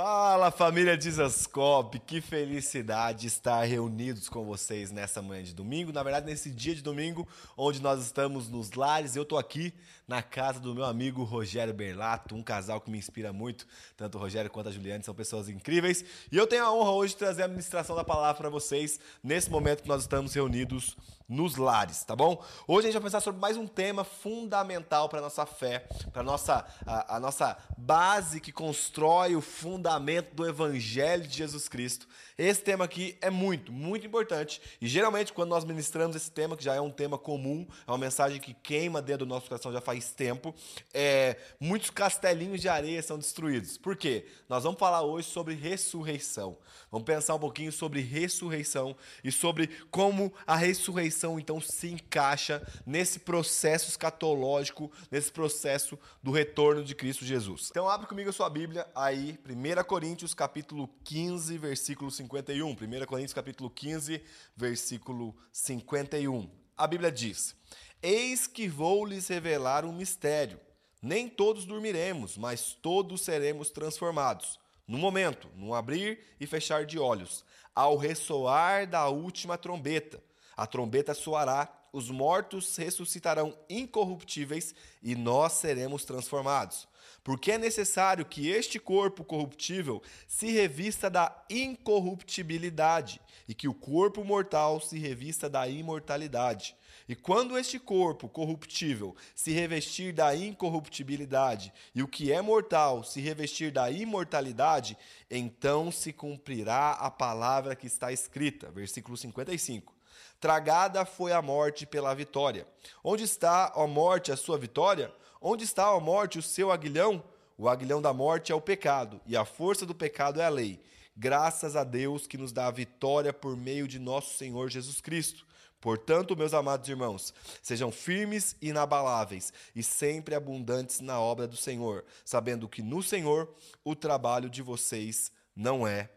Fala 0.00 0.52
família 0.52 0.96
Dizascope, 0.96 1.98
que 1.98 2.20
felicidade 2.20 3.26
estar 3.26 3.64
reunidos 3.64 4.28
com 4.28 4.44
vocês 4.44 4.92
nessa 4.92 5.20
manhã 5.20 5.42
de 5.42 5.52
domingo, 5.52 5.92
na 5.92 6.04
verdade 6.04 6.24
nesse 6.24 6.52
dia 6.52 6.72
de 6.72 6.82
domingo, 6.82 7.26
onde 7.56 7.82
nós 7.82 8.00
estamos 8.04 8.48
nos 8.48 8.70
lares. 8.70 9.16
Eu 9.16 9.24
estou 9.24 9.36
aqui 9.36 9.74
na 10.08 10.22
casa 10.22 10.58
do 10.58 10.74
meu 10.74 10.86
amigo 10.86 11.22
Rogério 11.22 11.74
Berlato, 11.74 12.34
um 12.34 12.42
casal 12.42 12.80
que 12.80 12.90
me 12.90 12.96
inspira 12.96 13.30
muito, 13.30 13.66
tanto 13.94 14.16
o 14.16 14.20
Rogério 14.20 14.50
quanto 14.50 14.70
a 14.70 14.72
Juliane 14.72 15.04
são 15.04 15.14
pessoas 15.14 15.50
incríveis. 15.50 16.02
E 16.32 16.36
eu 16.36 16.46
tenho 16.46 16.64
a 16.64 16.72
honra 16.72 16.92
hoje 16.92 17.12
de 17.12 17.18
trazer 17.18 17.42
a 17.42 17.48
ministração 17.48 17.94
da 17.94 18.02
palavra 18.02 18.38
para 18.38 18.48
vocês 18.48 18.98
nesse 19.22 19.50
momento 19.50 19.82
que 19.82 19.88
nós 19.88 20.00
estamos 20.02 20.32
reunidos 20.32 20.96
nos 21.28 21.56
lares, 21.56 22.02
tá 22.04 22.16
bom? 22.16 22.42
Hoje 22.66 22.88
a 22.88 22.90
gente 22.90 22.94
vai 22.94 23.10
pensar 23.10 23.20
sobre 23.20 23.38
mais 23.38 23.54
um 23.58 23.66
tema 23.66 24.02
fundamental 24.02 25.10
para 25.10 25.20
nossa 25.20 25.44
fé, 25.44 25.86
para 26.10 26.22
nossa 26.22 26.66
a, 26.86 27.16
a 27.16 27.20
nossa 27.20 27.54
base 27.76 28.40
que 28.40 28.50
constrói 28.50 29.36
o 29.36 29.42
fundamento 29.42 30.34
do 30.34 30.48
evangelho 30.48 31.26
de 31.26 31.36
Jesus 31.36 31.68
Cristo. 31.68 32.08
Esse 32.38 32.62
tema 32.62 32.86
aqui 32.86 33.18
é 33.20 33.28
muito, 33.28 33.70
muito 33.70 34.06
importante 34.06 34.58
e 34.80 34.88
geralmente 34.88 35.34
quando 35.34 35.50
nós 35.50 35.64
ministramos 35.64 36.16
esse 36.16 36.30
tema, 36.30 36.56
que 36.56 36.64
já 36.64 36.74
é 36.74 36.80
um 36.80 36.90
tema 36.90 37.18
comum, 37.18 37.66
é 37.86 37.90
uma 37.90 37.98
mensagem 37.98 38.40
que 38.40 38.54
queima 38.54 39.02
dentro 39.02 39.26
do 39.26 39.28
nosso 39.28 39.48
coração 39.48 39.70
já 39.70 39.82
faz 39.82 39.97
tempo, 40.06 40.54
é, 40.94 41.36
muitos 41.60 41.90
castelinhos 41.90 42.60
de 42.60 42.68
areia 42.68 43.02
são 43.02 43.18
destruídos. 43.18 43.76
Por 43.76 43.96
quê? 43.96 44.26
Nós 44.48 44.62
vamos 44.62 44.78
falar 44.78 45.02
hoje 45.02 45.28
sobre 45.28 45.54
ressurreição. 45.54 46.56
Vamos 46.90 47.04
pensar 47.04 47.34
um 47.34 47.38
pouquinho 47.38 47.70
sobre 47.70 48.00
ressurreição 48.00 48.96
e 49.22 49.30
sobre 49.30 49.68
como 49.90 50.32
a 50.46 50.56
ressurreição 50.56 51.38
então 51.38 51.60
se 51.60 51.88
encaixa 51.88 52.66
nesse 52.86 53.20
processo 53.20 53.88
escatológico, 53.90 54.90
nesse 55.10 55.30
processo 55.30 55.98
do 56.22 56.30
retorno 56.30 56.82
de 56.82 56.94
Cristo 56.94 57.24
Jesus. 57.24 57.68
Então 57.70 57.88
abre 57.88 58.06
comigo 58.06 58.30
a 58.30 58.32
sua 58.32 58.48
Bíblia 58.48 58.86
aí, 58.94 59.38
1 59.46 59.84
Coríntios 59.84 60.32
capítulo 60.32 60.88
15, 61.04 61.58
versículo 61.58 62.10
51. 62.10 62.70
1 62.70 62.76
Coríntios 63.06 63.34
capítulo 63.34 63.68
15, 63.68 64.22
versículo 64.56 65.36
51. 65.52 66.48
A 66.76 66.86
Bíblia 66.86 67.10
diz: 67.10 67.57
Eis 68.02 68.46
que 68.46 68.68
vou 68.68 69.04
lhes 69.04 69.26
revelar 69.28 69.84
um 69.84 69.92
mistério. 69.92 70.60
Nem 71.02 71.28
todos 71.28 71.64
dormiremos, 71.64 72.36
mas 72.36 72.72
todos 72.72 73.22
seremos 73.22 73.70
transformados 73.70 74.58
no 74.88 74.96
momento, 74.96 75.48
no 75.54 75.74
abrir 75.74 76.18
e 76.40 76.46
fechar 76.46 76.86
de 76.86 76.98
olhos, 76.98 77.44
ao 77.74 77.96
ressoar 77.96 78.86
da 78.88 79.06
última 79.08 79.58
trombeta. 79.58 80.22
A 80.56 80.66
trombeta 80.66 81.12
soará, 81.12 81.70
os 81.92 82.10
mortos 82.10 82.74
ressuscitarão 82.76 83.56
incorruptíveis 83.68 84.74
e 85.02 85.14
nós 85.14 85.52
seremos 85.52 86.04
transformados. 86.04 86.88
Porque 87.22 87.52
é 87.52 87.58
necessário 87.58 88.24
que 88.24 88.48
este 88.48 88.78
corpo 88.78 89.24
corruptível 89.24 90.02
se 90.26 90.50
revista 90.50 91.10
da 91.10 91.44
incorruptibilidade 91.50 93.20
e 93.46 93.54
que 93.54 93.68
o 93.68 93.74
corpo 93.74 94.24
mortal 94.24 94.80
se 94.80 94.98
revista 94.98 95.48
da 95.48 95.68
imortalidade. 95.68 96.74
E 97.08 97.16
quando 97.16 97.56
este 97.56 97.78
corpo 97.78 98.28
corruptível 98.28 99.16
se 99.34 99.50
revestir 99.50 100.12
da 100.12 100.36
incorruptibilidade 100.36 101.72
e 101.94 102.02
o 102.02 102.08
que 102.08 102.30
é 102.30 102.42
mortal 102.42 103.02
se 103.02 103.20
revestir 103.20 103.72
da 103.72 103.90
imortalidade, 103.90 104.96
então 105.30 105.90
se 105.90 106.12
cumprirá 106.12 106.90
a 106.92 107.10
palavra 107.10 107.74
que 107.74 107.86
está 107.86 108.12
escrita. 108.12 108.70
Versículo 108.70 109.16
55. 109.16 109.96
Tragada 110.38 111.04
foi 111.06 111.32
a 111.32 111.40
morte 111.40 111.86
pela 111.86 112.14
vitória. 112.14 112.66
Onde 113.02 113.24
está, 113.24 113.72
a 113.74 113.86
morte, 113.86 114.30
a 114.30 114.36
sua 114.36 114.58
vitória? 114.58 115.12
Onde 115.40 115.64
está, 115.64 115.86
a 115.86 115.98
morte, 115.98 116.38
o 116.38 116.42
seu 116.42 116.70
aguilhão? 116.70 117.24
O 117.56 117.68
aguilhão 117.68 118.00
da 118.02 118.12
morte 118.12 118.52
é 118.52 118.54
o 118.54 118.60
pecado, 118.60 119.20
e 119.26 119.36
a 119.36 119.44
força 119.44 119.84
do 119.84 119.94
pecado 119.94 120.40
é 120.40 120.44
a 120.44 120.48
lei. 120.48 120.80
Graças 121.16 121.74
a 121.74 121.82
Deus 121.82 122.26
que 122.28 122.38
nos 122.38 122.52
dá 122.52 122.68
a 122.68 122.70
vitória 122.70 123.32
por 123.32 123.56
meio 123.56 123.88
de 123.88 123.98
nosso 123.98 124.36
Senhor 124.36 124.68
Jesus 124.68 125.00
Cristo. 125.00 125.44
Portanto, 125.80 126.36
meus 126.36 126.52
amados 126.52 126.88
irmãos, 126.88 127.32
sejam 127.62 127.92
firmes 127.92 128.56
e 128.60 128.68
inabaláveis 128.68 129.52
e 129.74 129.82
sempre 129.82 130.34
abundantes 130.34 131.00
na 131.00 131.20
obra 131.20 131.46
do 131.46 131.56
Senhor, 131.56 132.04
sabendo 132.24 132.68
que 132.68 132.82
no 132.82 133.02
Senhor 133.02 133.48
o 133.84 133.94
trabalho 133.94 134.50
de 134.50 134.60
vocês 134.60 135.30
não 135.54 135.86
é 135.86 136.10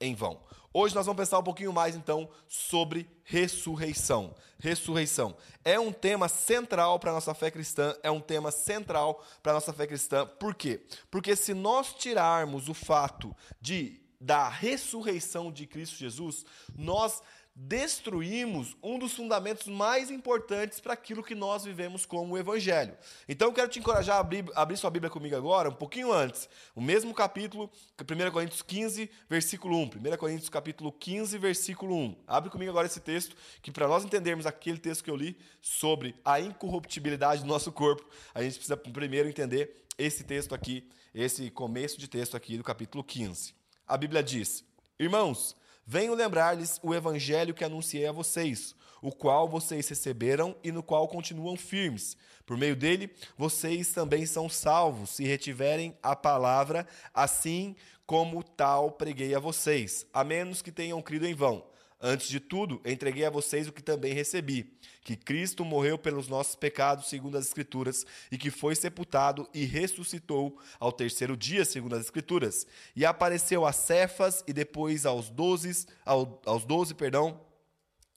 em 0.00 0.14
vão. 0.14 0.40
Hoje 0.72 0.92
nós 0.92 1.06
vamos 1.06 1.20
pensar 1.20 1.38
um 1.38 1.44
pouquinho 1.44 1.72
mais 1.72 1.94
então 1.94 2.28
sobre 2.48 3.08
ressurreição. 3.22 4.34
Ressurreição 4.58 5.36
é 5.64 5.78
um 5.78 5.92
tema 5.92 6.26
central 6.26 6.98
para 6.98 7.12
a 7.12 7.14
nossa 7.14 7.32
fé 7.32 7.48
cristã, 7.50 7.94
é 8.02 8.10
um 8.10 8.20
tema 8.20 8.50
central 8.50 9.24
para 9.40 9.52
a 9.52 9.54
nossa 9.54 9.72
fé 9.72 9.86
cristã. 9.86 10.26
Por 10.26 10.54
quê? 10.54 10.84
Porque 11.10 11.36
se 11.36 11.54
nós 11.54 11.94
tirarmos 11.94 12.68
o 12.68 12.74
fato 12.74 13.34
de 13.60 14.00
da 14.20 14.48
ressurreição 14.48 15.52
de 15.52 15.66
Cristo 15.66 15.96
Jesus, 15.96 16.46
nós 16.74 17.22
destruímos 17.56 18.76
um 18.82 18.98
dos 18.98 19.12
fundamentos 19.12 19.68
mais 19.68 20.10
importantes 20.10 20.80
para 20.80 20.92
aquilo 20.92 21.22
que 21.22 21.36
nós 21.36 21.64
vivemos 21.64 22.04
como 22.04 22.34
o 22.34 22.38
Evangelho. 22.38 22.96
Então 23.28 23.48
eu 23.48 23.54
quero 23.54 23.68
te 23.68 23.78
encorajar 23.78 24.16
a 24.16 24.20
abrir, 24.20 24.44
abrir 24.56 24.76
sua 24.76 24.90
Bíblia 24.90 25.08
comigo 25.08 25.36
agora, 25.36 25.68
um 25.68 25.74
pouquinho 25.74 26.12
antes, 26.12 26.48
o 26.74 26.80
mesmo 26.80 27.14
capítulo, 27.14 27.70
1 28.00 28.30
Coríntios 28.32 28.62
15, 28.62 29.08
versículo 29.28 29.76
1. 29.78 29.82
1 29.82 30.16
Coríntios 30.18 30.48
capítulo 30.48 30.90
15, 30.90 31.38
versículo 31.38 31.96
1. 31.96 32.16
Abre 32.26 32.50
comigo 32.50 32.70
agora 32.70 32.88
esse 32.88 33.00
texto, 33.00 33.36
que 33.62 33.70
para 33.70 33.86
nós 33.86 34.04
entendermos 34.04 34.46
aquele 34.46 34.78
texto 34.78 35.04
que 35.04 35.10
eu 35.10 35.16
li 35.16 35.38
sobre 35.60 36.16
a 36.24 36.40
incorruptibilidade 36.40 37.42
do 37.42 37.48
nosso 37.48 37.70
corpo, 37.70 38.04
a 38.34 38.42
gente 38.42 38.54
precisa 38.54 38.76
primeiro 38.76 39.28
entender 39.28 39.84
esse 39.96 40.24
texto 40.24 40.56
aqui, 40.56 40.88
esse 41.14 41.50
começo 41.52 42.00
de 42.00 42.08
texto 42.08 42.36
aqui 42.36 42.56
do 42.56 42.64
capítulo 42.64 43.04
15. 43.04 43.54
A 43.86 43.96
Bíblia 43.96 44.24
diz: 44.24 44.64
Irmãos, 44.98 45.56
Venho 45.86 46.14
lembrar-lhes 46.14 46.80
o 46.82 46.94
evangelho 46.94 47.52
que 47.52 47.64
anunciei 47.64 48.06
a 48.06 48.12
vocês, 48.12 48.74
o 49.02 49.12
qual 49.12 49.48
vocês 49.48 49.86
receberam 49.86 50.56
e 50.64 50.72
no 50.72 50.82
qual 50.82 51.06
continuam 51.08 51.56
firmes. 51.56 52.16
Por 52.46 52.56
meio 52.56 52.74
dele, 52.74 53.10
vocês 53.36 53.92
também 53.92 54.24
são 54.24 54.48
salvos, 54.48 55.10
se 55.10 55.24
retiverem 55.24 55.96
a 56.02 56.16
palavra, 56.16 56.86
assim 57.12 57.76
como 58.06 58.42
tal 58.42 58.92
preguei 58.92 59.34
a 59.34 59.38
vocês, 59.38 60.06
a 60.12 60.24
menos 60.24 60.62
que 60.62 60.72
tenham 60.72 61.00
crido 61.02 61.26
em 61.26 61.34
vão. 61.34 61.73
Antes 62.06 62.28
de 62.28 62.38
tudo, 62.38 62.82
entreguei 62.84 63.24
a 63.24 63.30
vocês 63.30 63.66
o 63.66 63.72
que 63.72 63.82
também 63.82 64.12
recebi: 64.12 64.76
que 65.02 65.16
Cristo 65.16 65.64
morreu 65.64 65.96
pelos 65.96 66.28
nossos 66.28 66.54
pecados, 66.54 67.08
segundo 67.08 67.38
as 67.38 67.46
Escrituras, 67.46 68.04
e 68.30 68.36
que 68.36 68.50
foi 68.50 68.74
sepultado 68.74 69.48
e 69.54 69.64
ressuscitou 69.64 70.60
ao 70.78 70.92
terceiro 70.92 71.34
dia, 71.34 71.64
segundo 71.64 71.96
as 71.96 72.02
Escrituras. 72.02 72.66
E 72.94 73.06
apareceu 73.06 73.64
a 73.64 73.72
Cefas 73.72 74.44
e 74.46 74.52
depois 74.52 75.06
aos 75.06 75.30
doze, 75.30 75.86
aos 76.04 76.66
doze, 76.66 76.92
perdão. 76.92 77.40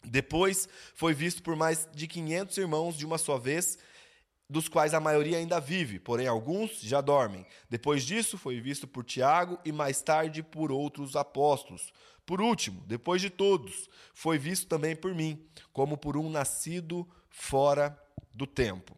Depois 0.04 0.68
foi 0.94 1.14
visto 1.14 1.42
por 1.42 1.56
mais 1.56 1.88
de 1.96 2.08
quinhentos 2.08 2.58
irmãos 2.58 2.98
de 2.98 3.06
uma 3.06 3.18
só 3.18 3.38
vez 3.38 3.78
dos 4.50 4.68
quais 4.68 4.94
a 4.94 5.00
maioria 5.00 5.38
ainda 5.38 5.62
vive, 5.62 5.98
porém 5.98 6.28
alguns 6.28 6.82
já 6.82 7.00
dormem. 7.00 7.46
Depois 7.70 8.04
disso, 8.04 8.38
foi 8.38 8.60
visto 8.60 8.86
por 8.86 9.06
Tiago 9.06 9.58
e 9.64 9.72
mais 9.72 10.02
tarde 10.02 10.44
por 10.44 10.74
outros 10.74 11.16
apóstolos. 11.16 11.94
Por 12.28 12.42
último, 12.42 12.84
depois 12.86 13.22
de 13.22 13.30
todos, 13.30 13.90
foi 14.14 14.38
visto 14.38 14.68
também 14.68 14.98
por 14.98 15.16
mim, 15.16 15.48
como 15.72 15.98
por 15.98 16.18
um 16.18 16.30
nascido 16.30 17.08
fora 17.30 17.98
do 18.34 18.46
tempo. 18.46 18.98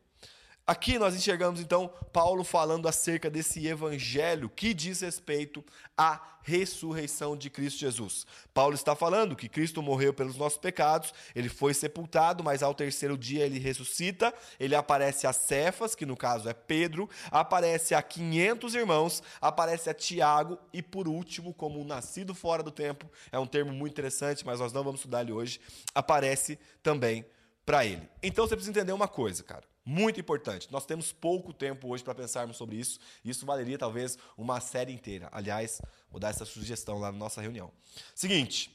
Aqui 0.70 1.00
nós 1.00 1.16
enxergamos 1.16 1.60
então 1.60 1.92
Paulo 2.14 2.44
falando 2.44 2.88
acerca 2.88 3.28
desse 3.28 3.66
evangelho 3.66 4.48
que 4.48 4.72
diz 4.72 5.02
respeito 5.02 5.66
à 5.98 6.22
ressurreição 6.44 7.36
de 7.36 7.50
Cristo 7.50 7.80
Jesus. 7.80 8.24
Paulo 8.54 8.76
está 8.76 8.96
falando 8.96 9.36
que 9.36 9.50
Cristo 9.50 9.82
morreu 9.82 10.14
pelos 10.14 10.36
nossos 10.36 10.60
pecados, 10.60 11.12
ele 11.34 11.50
foi 11.50 11.74
sepultado, 11.74 12.44
mas 12.44 12.62
ao 12.62 12.76
terceiro 12.76 13.18
dia 13.18 13.48
ele 13.48 13.58
ressuscita, 13.58 14.32
ele 14.60 14.76
aparece 14.76 15.26
a 15.26 15.34
Cefas, 15.34 15.96
que 15.96 16.06
no 16.06 16.16
caso 16.16 16.48
é 16.48 16.54
Pedro, 16.54 17.10
aparece 17.32 17.96
a 17.96 18.02
500 18.04 18.76
irmãos, 18.76 19.24
aparece 19.42 19.90
a 19.90 19.94
Tiago 19.96 20.60
e 20.72 20.84
por 20.84 21.08
último, 21.08 21.52
como 21.52 21.82
um 21.82 21.84
nascido 21.84 22.36
fora 22.36 22.62
do 22.62 22.70
tempo, 22.70 23.10
é 23.32 23.40
um 23.40 23.48
termo 23.48 23.74
muito 23.74 23.94
interessante, 23.94 24.46
mas 24.46 24.60
nós 24.60 24.72
não 24.72 24.84
vamos 24.84 25.00
estudar 25.00 25.22
ele 25.22 25.32
hoje, 25.32 25.60
aparece 25.96 26.60
também 26.84 27.26
para 27.66 27.84
ele. 27.88 28.08
Então 28.22 28.48
você 28.48 28.56
precisa 28.56 28.70
entender 28.70 28.94
uma 28.94 29.08
coisa, 29.08 29.42
cara. 29.42 29.68
Muito 29.90 30.20
importante. 30.20 30.72
Nós 30.72 30.86
temos 30.86 31.12
pouco 31.12 31.52
tempo 31.52 31.88
hoje 31.88 32.04
para 32.04 32.14
pensarmos 32.14 32.58
sobre 32.58 32.76
isso. 32.76 33.00
Isso 33.26 33.44
valeria 33.44 33.76
talvez 33.76 34.20
uma 34.38 34.62
série 34.62 34.94
inteira. 34.94 35.28
Aliás, 35.32 35.82
vou 36.12 36.20
dar 36.20 36.30
essa 36.30 36.46
sugestão 36.46 37.00
lá 37.00 37.12
na 37.12 37.18
nossa 37.18 37.42
reunião. 37.42 37.72
Seguinte, 38.14 38.72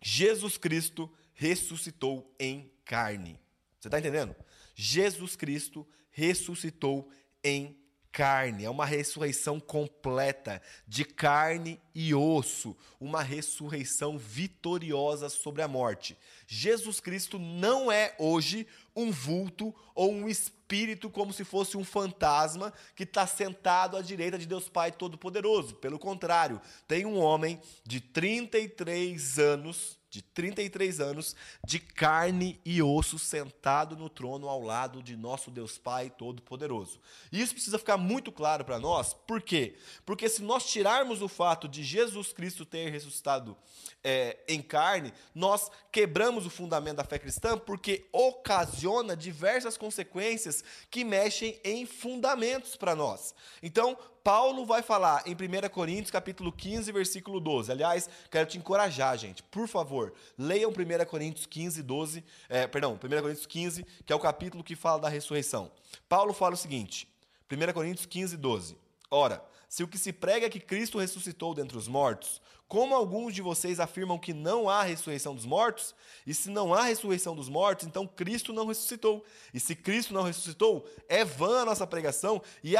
Jesus 0.00 0.56
Cristo 0.56 1.12
ressuscitou 1.34 2.34
em 2.40 2.72
carne. 2.82 3.38
Você 3.78 3.88
está 3.88 3.98
entendendo? 3.98 4.34
Jesus 4.74 5.36
Cristo 5.36 5.86
ressuscitou 6.10 7.10
em 7.44 7.76
carne, 8.12 8.64
é 8.64 8.70
uma 8.70 8.84
ressurreição 8.84 9.58
completa, 9.58 10.60
de 10.86 11.04
carne 11.04 11.80
e 11.94 12.14
osso, 12.14 12.76
uma 13.00 13.22
ressurreição 13.22 14.18
vitoriosa 14.18 15.30
sobre 15.30 15.62
a 15.62 15.68
morte. 15.68 16.16
Jesus 16.46 17.00
Cristo 17.00 17.38
não 17.38 17.90
é 17.90 18.14
hoje 18.18 18.66
um 18.94 19.10
vulto 19.10 19.74
ou 19.94 20.12
um 20.12 20.28
espírito 20.28 21.08
como 21.08 21.32
se 21.32 21.44
fosse 21.44 21.76
um 21.76 21.84
fantasma 21.84 22.72
que 22.94 23.04
está 23.04 23.26
sentado 23.26 23.96
à 23.96 24.02
direita 24.02 24.38
de 24.38 24.46
Deus 24.46 24.68
Pai 24.68 24.92
Todo-Poderoso. 24.92 25.74
Pelo 25.76 25.98
contrário, 25.98 26.60
tem 26.86 27.06
um 27.06 27.18
homem 27.18 27.58
de 27.84 28.00
33 28.00 29.38
anos 29.38 30.01
de 30.12 30.20
33 30.20 31.00
anos, 31.00 31.34
de 31.66 31.78
carne 31.78 32.60
e 32.66 32.82
osso, 32.82 33.18
sentado 33.18 33.96
no 33.96 34.10
trono 34.10 34.46
ao 34.46 34.60
lado 34.60 35.02
de 35.02 35.16
nosso 35.16 35.50
Deus 35.50 35.78
Pai 35.78 36.10
Todo-Poderoso. 36.10 37.00
Isso 37.32 37.54
precisa 37.54 37.78
ficar 37.78 37.96
muito 37.96 38.30
claro 38.30 38.62
para 38.62 38.78
nós, 38.78 39.14
por 39.26 39.40
quê? 39.40 39.74
Porque 40.04 40.28
se 40.28 40.42
nós 40.42 40.66
tirarmos 40.66 41.22
o 41.22 41.28
fato 41.28 41.66
de 41.66 41.82
Jesus 41.82 42.30
Cristo 42.30 42.66
ter 42.66 42.90
ressuscitado 42.90 43.56
é, 44.04 44.36
em 44.46 44.60
carne, 44.60 45.14
nós 45.34 45.70
quebramos 45.90 46.44
o 46.44 46.50
fundamento 46.50 46.96
da 46.96 47.04
fé 47.04 47.18
cristã, 47.18 47.56
porque 47.56 48.06
ocasiona 48.12 49.16
diversas 49.16 49.78
consequências 49.78 50.62
que 50.90 51.04
mexem 51.04 51.58
em 51.64 51.86
fundamentos 51.86 52.76
para 52.76 52.94
nós. 52.94 53.34
Então, 53.62 53.96
Paulo 54.22 54.64
vai 54.64 54.82
falar 54.82 55.24
em 55.26 55.34
1 55.34 55.68
Coríntios, 55.68 56.10
capítulo 56.10 56.52
15, 56.52 56.92
versículo 56.92 57.40
12. 57.40 57.72
Aliás, 57.72 58.08
quero 58.30 58.48
te 58.48 58.56
encorajar, 58.56 59.18
gente. 59.18 59.42
Por 59.42 59.66
favor, 59.66 60.12
leiam 60.38 60.70
1 60.70 61.04
Coríntios 61.06 61.46
15, 61.46 61.82
12. 61.82 62.24
É, 62.48 62.66
perdão, 62.66 62.92
1 62.92 62.98
Coríntios 62.98 63.46
15, 63.46 63.84
que 64.06 64.12
é 64.12 64.16
o 64.16 64.20
capítulo 64.20 64.62
que 64.62 64.76
fala 64.76 65.00
da 65.00 65.08
ressurreição. 65.08 65.72
Paulo 66.08 66.32
fala 66.32 66.54
o 66.54 66.56
seguinte: 66.56 67.08
1 67.50 67.72
Coríntios 67.72 68.06
15, 68.06 68.36
12. 68.36 68.78
Ora, 69.10 69.44
se 69.68 69.82
o 69.82 69.88
que 69.88 69.98
se 69.98 70.12
prega 70.12 70.46
é 70.46 70.50
que 70.50 70.60
Cristo 70.60 70.98
ressuscitou 70.98 71.54
dentre 71.54 71.76
os 71.76 71.88
mortos, 71.88 72.40
como 72.72 72.94
alguns 72.94 73.34
de 73.34 73.42
vocês 73.42 73.78
afirmam 73.78 74.18
que 74.18 74.32
não 74.32 74.66
há 74.66 74.82
ressurreição 74.82 75.34
dos 75.34 75.44
mortos? 75.44 75.94
E 76.26 76.32
se 76.32 76.48
não 76.48 76.72
há 76.72 76.84
ressurreição 76.84 77.36
dos 77.36 77.46
mortos, 77.46 77.86
então 77.86 78.06
Cristo 78.06 78.50
não 78.50 78.64
ressuscitou. 78.64 79.22
E 79.52 79.60
se 79.60 79.76
Cristo 79.76 80.14
não 80.14 80.22
ressuscitou, 80.22 80.88
é 81.06 81.22
vã 81.22 81.60
a 81.60 81.64
nossa 81.66 81.86
pregação 81.86 82.40
e 82.64 82.74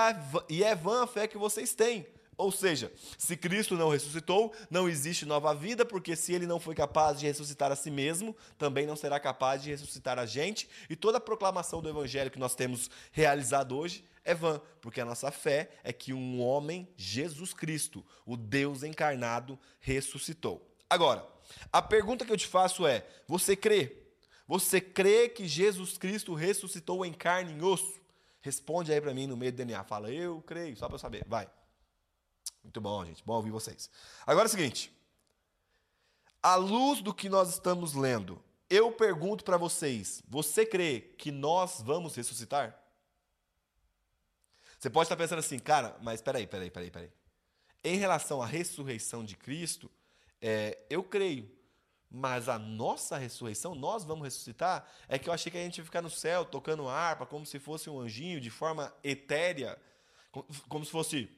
é 0.65 0.75
vã 0.75 1.03
a 1.03 1.07
fé 1.07 1.29
que 1.29 1.37
vocês 1.37 1.75
têm. 1.75 2.07
Ou 2.39 2.51
seja, 2.51 2.91
se 3.19 3.37
Cristo 3.37 3.77
não 3.77 3.91
ressuscitou, 3.91 4.55
não 4.71 4.89
existe 4.89 5.27
nova 5.27 5.55
vida, 5.55 5.85
porque 5.85 6.17
se 6.17 6.33
ele 6.33 6.47
não 6.47 6.59
foi 6.59 6.75
capaz 6.75 7.21
de 7.21 7.27
ressuscitar 7.27 7.71
a 7.71 7.77
si 7.77 7.91
mesmo, 7.91 8.35
também 8.57 8.87
não 8.87 8.97
será 8.97 9.21
capaz 9.21 9.63
de 9.63 9.69
ressuscitar 9.69 10.19
a 10.19 10.25
gente. 10.25 10.71
E 10.89 10.97
toda 10.97 11.19
a 11.19 11.21
proclamação 11.21 11.83
do 11.83 11.91
evangelho 11.91 12.31
que 12.31 12.39
nós 12.39 12.55
temos 12.55 12.89
realizado 13.13 13.77
hoje 13.77 14.03
é 14.25 14.35
vã, 14.35 14.61
porque 14.81 15.01
a 15.01 15.05
nossa 15.05 15.31
fé 15.31 15.71
é 15.83 15.93
que 15.93 16.13
um 16.13 16.41
homem, 16.41 16.89
Jesus 16.97 17.53
Cristo, 17.53 18.05
o 18.25 18.37
Deus 18.37 18.83
encarnado, 18.83 19.59
ressuscitou. 19.81 20.67
Agora, 20.89 21.27
a 21.73 21.83
pergunta 21.83 22.25
que 22.25 22.33
eu 22.33 22.37
te 22.37 22.47
faço 22.47 22.87
é: 22.87 23.07
você 23.27 23.57
crê? 23.57 23.97
Você 24.47 24.81
crê 24.81 25.29
que 25.29 25.47
Jesus 25.47 25.97
Cristo 25.97 26.35
ressuscitou 26.35 27.05
em 27.05 27.13
carne 27.13 27.57
e 27.59 27.63
osso? 27.63 28.01
Responde 28.41 28.93
aí 28.93 29.01
para 29.01 29.15
mim 29.15 29.27
no 29.27 29.37
meio 29.37 29.53
do 29.53 29.57
DNA. 29.57 29.85
Fala, 29.85 30.11
eu 30.11 30.43
creio, 30.43 30.77
só 30.77 30.87
para 30.87 30.97
eu 30.97 30.99
saber. 30.99 31.25
Vai. 31.27 31.49
Muito 32.63 32.81
bom, 32.81 33.05
gente. 33.05 33.23
Bom 33.25 33.35
ouvir 33.35 33.51
vocês. 33.51 33.89
Agora 34.27 34.47
é 34.47 34.49
o 34.49 34.51
seguinte. 34.51 34.93
À 36.43 36.57
luz 36.57 37.01
do 37.01 37.15
que 37.15 37.29
nós 37.29 37.51
estamos 37.51 37.95
lendo, 37.95 38.43
eu 38.69 38.91
pergunto 38.93 39.45
para 39.45 39.57
vocês: 39.57 40.23
você 40.29 40.67
crê 40.67 41.13
que 41.17 41.31
nós 41.31 41.81
vamos 41.81 42.17
ressuscitar? 42.17 42.82
Você 44.83 44.91
pode 44.91 45.05
estar 45.05 45.17
pensando 45.17 45.39
assim, 45.39 45.61
cara, 45.61 45.97
mas 46.03 46.21
peraí, 46.21 46.45
peraí, 46.45 46.69
peraí, 46.69 46.91
peraí. 46.91 47.11
Em 47.85 47.99
relação 47.99 48.43
à 48.43 48.47
ressurreição 48.47 49.25
de 49.25 49.37
Cristo, 49.37 49.89
é, 50.41 50.77
eu 50.91 51.05
creio. 51.05 51.49
Mas 52.11 52.49
a 52.49 52.59
nossa 52.59 53.17
ressurreição, 53.17 53.77
nós 53.77 54.03
vamos 54.03 54.25
ressuscitar, 54.25 54.85
é 55.07 55.21
que 55.21 55.29
eu 55.29 55.33
achei 55.33 55.53
que 55.53 55.59
a 55.59 55.63
gente 55.63 55.79
ia 55.79 55.85
ficar 55.85 56.03
no 56.03 56.11
céu 56.11 56.45
tocando 56.45 56.89
harpa, 56.89 57.25
como 57.25 57.47
se 57.47 57.61
fosse 57.61 57.89
um 57.89 58.01
anjinho, 58.01 58.41
de 58.41 58.51
forma 58.51 58.93
etérea, 59.05 59.79
como 60.69 60.85
se 60.85 60.91
fosse 60.91 61.31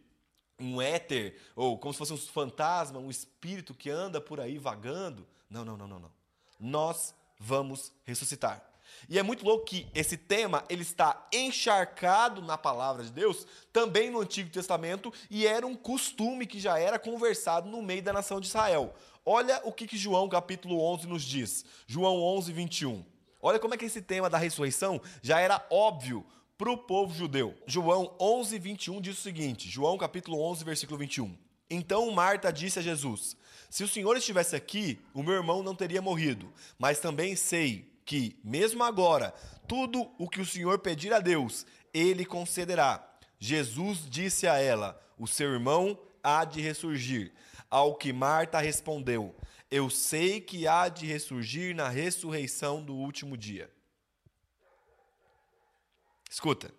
um 0.59 0.81
éter, 0.81 1.39
ou 1.55 1.77
como 1.77 1.93
se 1.93 1.99
fosse 1.99 2.15
um 2.15 2.17
fantasma, 2.17 2.99
um 2.99 3.11
espírito 3.11 3.75
que 3.75 3.91
anda 3.91 4.23
por 4.23 4.41
aí 4.41 4.57
vagando. 4.57 5.27
Não, 5.51 5.67
não, 5.67 5.77
não, 5.77 5.87
não, 5.87 5.99
não. 5.99 6.13
Nós 6.59 7.15
vamos 7.39 7.93
ressuscitar. 8.07 8.74
E 9.09 9.19
é 9.19 9.23
muito 9.23 9.45
louco 9.45 9.65
que 9.65 9.87
esse 9.95 10.17
tema 10.17 10.65
ele 10.69 10.83
está 10.83 11.27
encharcado 11.33 12.41
na 12.43 12.57
palavra 12.57 13.05
de 13.05 13.11
Deus, 13.11 13.47
também 13.73 14.11
no 14.11 14.21
Antigo 14.21 14.51
Testamento, 14.51 15.13
e 15.31 15.47
era 15.47 15.67
um 15.67 15.75
costume 15.75 16.47
que 16.47 16.59
já 16.59 16.79
era 16.79 16.99
conversado 16.99 17.69
no 17.69 17.83
meio 17.83 18.03
da 18.03 18.13
nação 18.13 18.41
de 18.41 18.47
Israel. 18.47 18.95
Olha 19.25 19.61
o 19.65 19.73
que, 19.73 19.87
que 19.87 19.97
João 19.97 20.29
capítulo 20.29 20.81
11 20.81 21.07
nos 21.07 21.23
diz. 21.23 21.65
João 21.87 22.21
11, 22.23 22.53
21. 22.53 23.05
Olha 23.41 23.59
como 23.59 23.75
é 23.75 23.77
que 23.77 23.85
esse 23.85 24.03
tema 24.03 24.31
da 24.31 24.39
ressurreição 24.39 25.01
já 25.23 25.39
era 25.39 25.65
óbvio 25.71 26.25
para 26.57 26.71
o 26.71 26.79
povo 26.79 27.15
judeu. 27.15 27.55
João 27.67 28.15
11, 28.21 28.59
21 28.59 29.01
diz 29.01 29.19
o 29.19 29.23
seguinte, 29.23 29.69
João 29.69 29.99
capítulo 29.99 30.41
11, 30.41 30.65
versículo 30.65 30.99
21. 30.99 31.37
Então 31.69 32.11
Marta 32.11 32.53
disse 32.53 32.79
a 32.79 32.83
Jesus, 32.83 33.37
se 33.69 33.83
o 33.83 33.89
Senhor 33.89 34.17
estivesse 34.17 34.55
aqui, 34.55 35.01
o 35.13 35.23
meu 35.23 35.35
irmão 35.35 35.63
não 35.63 35.75
teria 35.75 36.01
morrido, 36.01 36.53
mas 36.79 37.01
também 37.01 37.35
sei 37.35 37.93
que, 38.05 38.39
mesmo 38.45 38.83
agora, 38.83 39.33
tudo 39.67 40.11
o 40.19 40.29
que 40.29 40.41
o 40.41 40.47
Senhor 40.47 40.79
pedir 40.79 41.13
a 41.13 41.21
Deus, 41.21 41.67
ele 41.93 42.25
concederá. 42.25 43.07
Jesus 43.39 44.09
disse 44.09 44.47
a 44.47 44.59
ela: 44.59 45.01
O 45.19 45.27
seu 45.27 45.53
irmão 45.53 45.99
há 46.23 46.45
de 46.45 46.61
ressurgir. 46.61 47.33
Ao 47.71 47.95
que 47.95 48.13
Marta 48.13 48.61
respondeu: 48.61 49.35
Eu 49.71 49.91
sei 49.91 50.41
que 50.41 50.67
há 50.67 50.89
de 50.89 51.07
ressurgir 51.07 51.75
na 51.75 51.89
ressurreição 51.89 52.83
do 52.83 52.95
último 52.95 53.37
dia. 53.37 53.71
Escuta. 56.31 56.73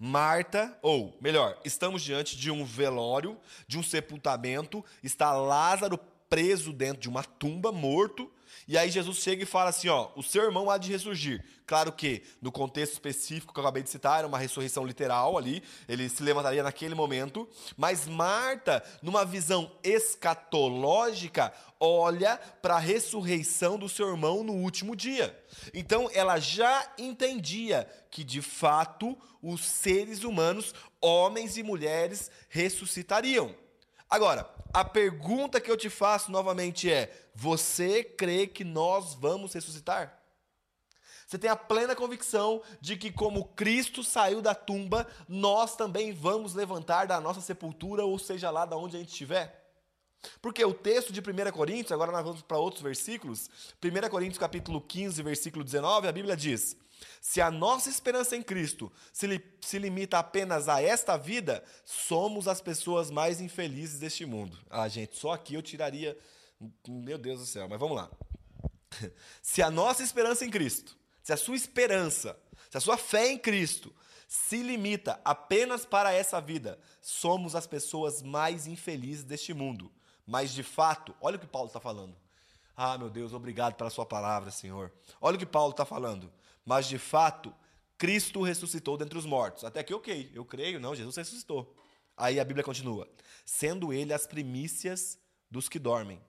Marta, 0.00 0.78
ou 0.80 1.18
melhor, 1.20 1.60
estamos 1.64 2.02
diante 2.02 2.36
de 2.36 2.52
um 2.52 2.64
velório, 2.64 3.36
de 3.66 3.76
um 3.76 3.82
sepultamento, 3.82 4.84
está 5.02 5.32
Lázaro 5.32 5.98
preso 6.28 6.72
dentro 6.72 7.02
de 7.02 7.08
uma 7.08 7.24
tumba, 7.24 7.72
morto, 7.72 8.32
e 8.66 8.76
aí 8.76 8.90
Jesus 8.90 9.18
chega 9.18 9.42
e 9.42 9.46
fala 9.46 9.70
assim: 9.70 9.88
ó, 9.88 10.10
o 10.16 10.22
seu 10.22 10.44
irmão 10.44 10.70
há 10.70 10.78
de 10.78 10.90
ressurgir. 10.90 11.44
Claro 11.66 11.92
que, 11.92 12.22
no 12.40 12.50
contexto 12.50 12.94
específico 12.94 13.52
que 13.52 13.60
eu 13.60 13.62
acabei 13.62 13.82
de 13.82 13.90
citar, 13.90 14.20
era 14.20 14.26
uma 14.26 14.38
ressurreição 14.38 14.86
literal 14.86 15.36
ali, 15.36 15.62
ele 15.86 16.08
se 16.08 16.22
levantaria 16.22 16.62
naquele 16.62 16.94
momento. 16.94 17.46
Mas 17.76 18.06
Marta, 18.06 18.82
numa 19.02 19.24
visão 19.24 19.70
escatológica, 19.82 21.52
olha 21.78 22.38
para 22.62 22.76
a 22.76 22.80
ressurreição 22.80 23.78
do 23.78 23.88
seu 23.88 24.08
irmão 24.08 24.42
no 24.42 24.54
último 24.54 24.96
dia. 24.96 25.38
Então 25.74 26.08
ela 26.14 26.38
já 26.38 26.90
entendia 26.96 27.86
que, 28.10 28.24
de 28.24 28.40
fato, 28.40 29.16
os 29.42 29.64
seres 29.64 30.24
humanos, 30.24 30.74
homens 31.00 31.56
e 31.56 31.62
mulheres, 31.62 32.30
ressuscitariam. 32.48 33.54
Agora, 34.10 34.48
a 34.72 34.84
pergunta 34.84 35.60
que 35.60 35.70
eu 35.70 35.76
te 35.76 35.90
faço 35.90 36.30
novamente 36.30 36.90
é: 36.90 37.27
você 37.40 38.02
crê 38.02 38.48
que 38.48 38.64
nós 38.64 39.14
vamos 39.14 39.52
ressuscitar? 39.52 40.20
Você 41.24 41.38
tem 41.38 41.48
a 41.48 41.54
plena 41.54 41.94
convicção 41.94 42.60
de 42.80 42.96
que, 42.96 43.12
como 43.12 43.44
Cristo 43.50 44.02
saiu 44.02 44.42
da 44.42 44.56
tumba, 44.56 45.06
nós 45.28 45.76
também 45.76 46.12
vamos 46.12 46.54
levantar 46.54 47.06
da 47.06 47.20
nossa 47.20 47.40
sepultura, 47.40 48.04
ou 48.04 48.18
seja 48.18 48.50
lá 48.50 48.66
de 48.66 48.74
onde 48.74 48.96
a 48.96 48.98
gente 48.98 49.10
estiver? 49.10 49.72
Porque 50.42 50.64
o 50.64 50.74
texto 50.74 51.12
de 51.12 51.20
1 51.20 51.52
Coríntios, 51.52 51.92
agora 51.92 52.10
nós 52.10 52.24
vamos 52.24 52.42
para 52.42 52.58
outros 52.58 52.82
versículos, 52.82 53.48
1 53.80 54.08
Coríntios 54.08 54.38
capítulo 54.38 54.80
15, 54.80 55.22
versículo 55.22 55.62
19, 55.62 56.08
a 56.08 56.12
Bíblia 56.12 56.36
diz: 56.36 56.76
se 57.20 57.40
a 57.40 57.52
nossa 57.52 57.88
esperança 57.88 58.34
em 58.34 58.42
Cristo 58.42 58.90
se, 59.12 59.28
li, 59.28 59.40
se 59.60 59.78
limita 59.78 60.18
apenas 60.18 60.68
a 60.68 60.82
esta 60.82 61.16
vida, 61.16 61.62
somos 61.84 62.48
as 62.48 62.60
pessoas 62.60 63.12
mais 63.12 63.40
infelizes 63.40 64.00
deste 64.00 64.26
mundo. 64.26 64.58
Ah, 64.68 64.88
gente, 64.88 65.16
só 65.16 65.34
aqui 65.34 65.54
eu 65.54 65.62
tiraria. 65.62 66.18
Meu 66.86 67.18
Deus 67.18 67.40
do 67.40 67.46
céu, 67.46 67.68
mas 67.68 67.78
vamos 67.78 67.96
lá. 67.96 68.10
Se 69.42 69.62
a 69.62 69.70
nossa 69.70 70.02
esperança 70.02 70.44
em 70.44 70.50
Cristo, 70.50 70.96
se 71.22 71.32
a 71.32 71.36
sua 71.36 71.56
esperança, 71.56 72.38
se 72.70 72.76
a 72.76 72.80
sua 72.80 72.96
fé 72.96 73.28
em 73.28 73.38
Cristo 73.38 73.94
se 74.26 74.62
limita 74.62 75.20
apenas 75.24 75.86
para 75.86 76.12
essa 76.12 76.40
vida, 76.40 76.78
somos 77.00 77.54
as 77.54 77.66
pessoas 77.66 78.22
mais 78.22 78.66
infelizes 78.66 79.24
deste 79.24 79.54
mundo. 79.54 79.92
Mas 80.26 80.52
de 80.52 80.62
fato, 80.62 81.14
olha 81.20 81.36
o 81.36 81.40
que 81.40 81.46
Paulo 81.46 81.68
está 81.68 81.80
falando. 81.80 82.16
Ah, 82.76 82.98
meu 82.98 83.08
Deus, 83.08 83.32
obrigado 83.32 83.74
pela 83.74 83.90
sua 83.90 84.04
palavra, 84.04 84.50
Senhor. 84.50 84.92
Olha 85.20 85.36
o 85.36 85.38
que 85.38 85.46
Paulo 85.46 85.70
está 85.70 85.84
falando 85.84 86.30
mas 86.68 86.86
de 86.86 86.98
fato, 86.98 87.50
Cristo 87.96 88.42
ressuscitou 88.42 88.98
dentre 88.98 89.18
os 89.18 89.24
mortos. 89.24 89.64
Até 89.64 89.80
aqui, 89.80 89.94
ok, 89.94 90.30
eu 90.34 90.44
creio, 90.44 90.78
não, 90.78 90.94
Jesus 90.94 91.16
ressuscitou. 91.16 91.74
Aí 92.14 92.38
a 92.38 92.44
Bíblia 92.44 92.62
continua: 92.62 93.08
sendo 93.42 93.90
ele 93.90 94.12
as 94.12 94.26
primícias 94.26 95.18
dos 95.50 95.66
que 95.66 95.78
dormem. 95.78 96.20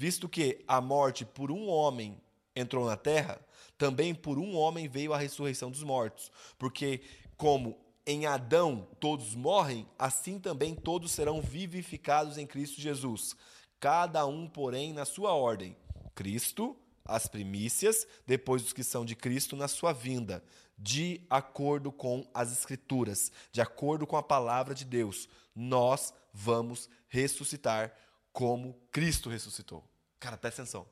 Visto 0.00 0.30
que 0.30 0.64
a 0.66 0.80
morte 0.80 1.26
por 1.26 1.50
um 1.50 1.68
homem 1.68 2.18
entrou 2.56 2.86
na 2.86 2.96
terra, 2.96 3.38
também 3.76 4.14
por 4.14 4.38
um 4.38 4.56
homem 4.56 4.88
veio 4.88 5.12
a 5.12 5.18
ressurreição 5.18 5.70
dos 5.70 5.82
mortos. 5.82 6.32
Porque, 6.58 7.02
como 7.36 7.78
em 8.06 8.24
Adão 8.24 8.88
todos 8.98 9.34
morrem, 9.34 9.86
assim 9.98 10.38
também 10.38 10.74
todos 10.74 11.12
serão 11.12 11.42
vivificados 11.42 12.38
em 12.38 12.46
Cristo 12.46 12.80
Jesus. 12.80 13.36
Cada 13.78 14.24
um, 14.24 14.48
porém, 14.48 14.94
na 14.94 15.04
sua 15.04 15.34
ordem. 15.34 15.76
Cristo, 16.14 16.74
as 17.04 17.26
primícias, 17.26 18.06
depois 18.26 18.64
os 18.64 18.72
que 18.72 18.82
são 18.82 19.04
de 19.04 19.14
Cristo 19.14 19.54
na 19.54 19.68
sua 19.68 19.92
vinda, 19.92 20.42
de 20.78 21.20
acordo 21.28 21.92
com 21.92 22.26
as 22.32 22.50
Escrituras, 22.50 23.30
de 23.52 23.60
acordo 23.60 24.06
com 24.06 24.16
a 24.16 24.22
palavra 24.22 24.74
de 24.74 24.86
Deus. 24.86 25.28
Nós 25.54 26.14
vamos 26.32 26.88
ressuscitar 27.06 27.94
como 28.32 28.80
Cristo 28.90 29.28
ressuscitou. 29.28 29.89
Cara, 30.20 30.36
presta 30.36 30.62
atenção. 30.62 30.86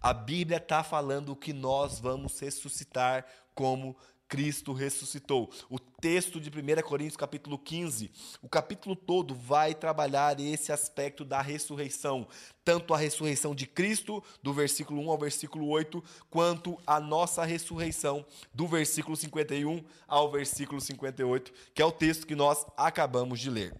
A 0.00 0.14
Bíblia 0.14 0.58
está 0.58 0.84
falando 0.84 1.34
que 1.34 1.52
nós 1.52 1.98
vamos 1.98 2.38
ressuscitar 2.38 3.26
como 3.52 3.96
Cristo 4.28 4.72
ressuscitou. 4.72 5.50
O 5.68 5.78
texto 5.78 6.38
de 6.38 6.50
1 6.50 6.82
Coríntios, 6.82 7.16
capítulo 7.16 7.58
15, 7.58 8.10
o 8.42 8.48
capítulo 8.48 8.94
todo 8.94 9.34
vai 9.34 9.74
trabalhar 9.74 10.38
esse 10.38 10.70
aspecto 10.70 11.24
da 11.24 11.40
ressurreição. 11.40 12.28
Tanto 12.64 12.92
a 12.92 12.98
ressurreição 12.98 13.54
de 13.54 13.66
Cristo, 13.66 14.22
do 14.42 14.52
versículo 14.52 15.00
1 15.00 15.10
ao 15.10 15.18
versículo 15.18 15.66
8, 15.66 16.04
quanto 16.30 16.78
a 16.86 17.00
nossa 17.00 17.44
ressurreição, 17.44 18.24
do 18.52 18.68
versículo 18.68 19.16
51 19.16 19.82
ao 20.06 20.30
versículo 20.30 20.80
58, 20.80 21.52
que 21.74 21.82
é 21.82 21.84
o 21.84 21.90
texto 21.90 22.26
que 22.26 22.36
nós 22.36 22.64
acabamos 22.76 23.40
de 23.40 23.48
ler. 23.48 23.74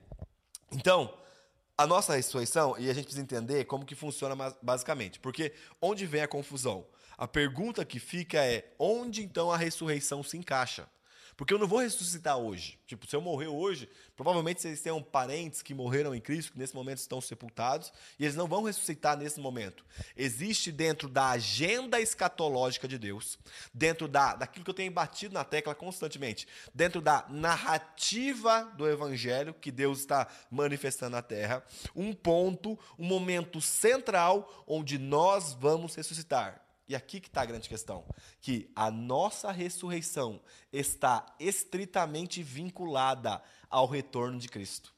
Então, 0.73 1.13
a 1.79 1.87
nossa 1.87 2.17
ressurreição, 2.17 2.75
e 2.77 2.91
a 2.91 2.93
gente 2.93 3.05
precisa 3.05 3.23
entender 3.23 3.65
como 3.65 3.87
que 3.87 3.95
funciona 3.95 4.35
basicamente, 4.61 5.21
porque 5.21 5.53
onde 5.81 6.05
vem 6.07 6.23
a 6.23 6.29
confusão? 6.29 6.85
A 7.17 7.29
pergunta 7.29 7.85
que 7.85 8.01
fica 8.01 8.45
é: 8.45 8.69
onde 8.79 9.23
então 9.23 9.53
a 9.53 9.57
ressurreição 9.57 10.23
se 10.25 10.37
encaixa? 10.37 10.89
Porque 11.39 11.55
eu 11.55 11.59
não 11.59 11.69
vou 11.69 11.79
ressuscitar 11.79 12.37
hoje. 12.37 12.81
Tipo, 12.85 13.07
se 13.07 13.15
eu 13.15 13.21
morrer 13.21 13.47
hoje, 13.47 13.89
provavelmente 14.17 14.61
vocês 14.61 14.83
tenham 14.83 15.01
parentes 15.01 15.63
que 15.63 15.73
morreram 15.73 16.13
em 16.13 16.21
Cristo, 16.21 16.51
que 16.51 16.59
nesse 16.59 16.75
momento 16.75 16.99
estão 16.99 17.21
sepultados, 17.21 17.93
e 18.19 18.25
eles 18.25 18.35
não 18.35 18.49
vão 18.49 18.65
ressuscitar 18.65 19.17
nesse 19.17 19.39
momento. 19.39 19.85
Existe 20.17 20.73
dentro 20.73 21.09
da 21.09 21.31
agenda 21.31 22.01
escatológica 22.01 22.89
de 22.89 22.99
Deus, 22.99 23.39
dentro 23.73 24.09
da, 24.09 24.35
daquilo 24.35 24.65
que 24.65 24.71
eu 24.71 24.75
tenho 24.75 24.91
batido 24.91 25.33
na 25.33 25.45
tecla 25.45 25.77
constantemente, 25.77 26.49
dentro 26.75 27.01
da 27.01 27.25
narrativa 27.29 28.65
do 28.77 28.91
Evangelho 28.91 29.55
que 29.55 29.71
Deus 29.71 30.01
está 30.01 30.27
manifestando 30.51 31.13
na 31.13 31.23
terra, 31.23 31.65
um 31.95 32.13
ponto, 32.13 32.77
um 32.99 33.07
momento 33.07 33.61
central 33.61 34.65
onde 34.67 34.99
nós 34.99 35.53
vamos 35.53 35.95
ressuscitar. 35.95 36.68
E 36.89 36.97
aqui 36.97 37.21
que 37.21 37.29
está 37.29 37.43
a 37.43 37.47
grande 37.47 37.69
questão, 37.69 38.05
que 38.41 38.71
a 38.75 38.91
nossa 38.91 39.53
ressurreição 39.53 40.41
está 40.73 41.27
estritamente 41.39 42.43
vinculada 42.43 43.43
ao 43.69 43.87
retorno 43.87 44.39
de 44.39 44.49
Cristo. 44.49 44.95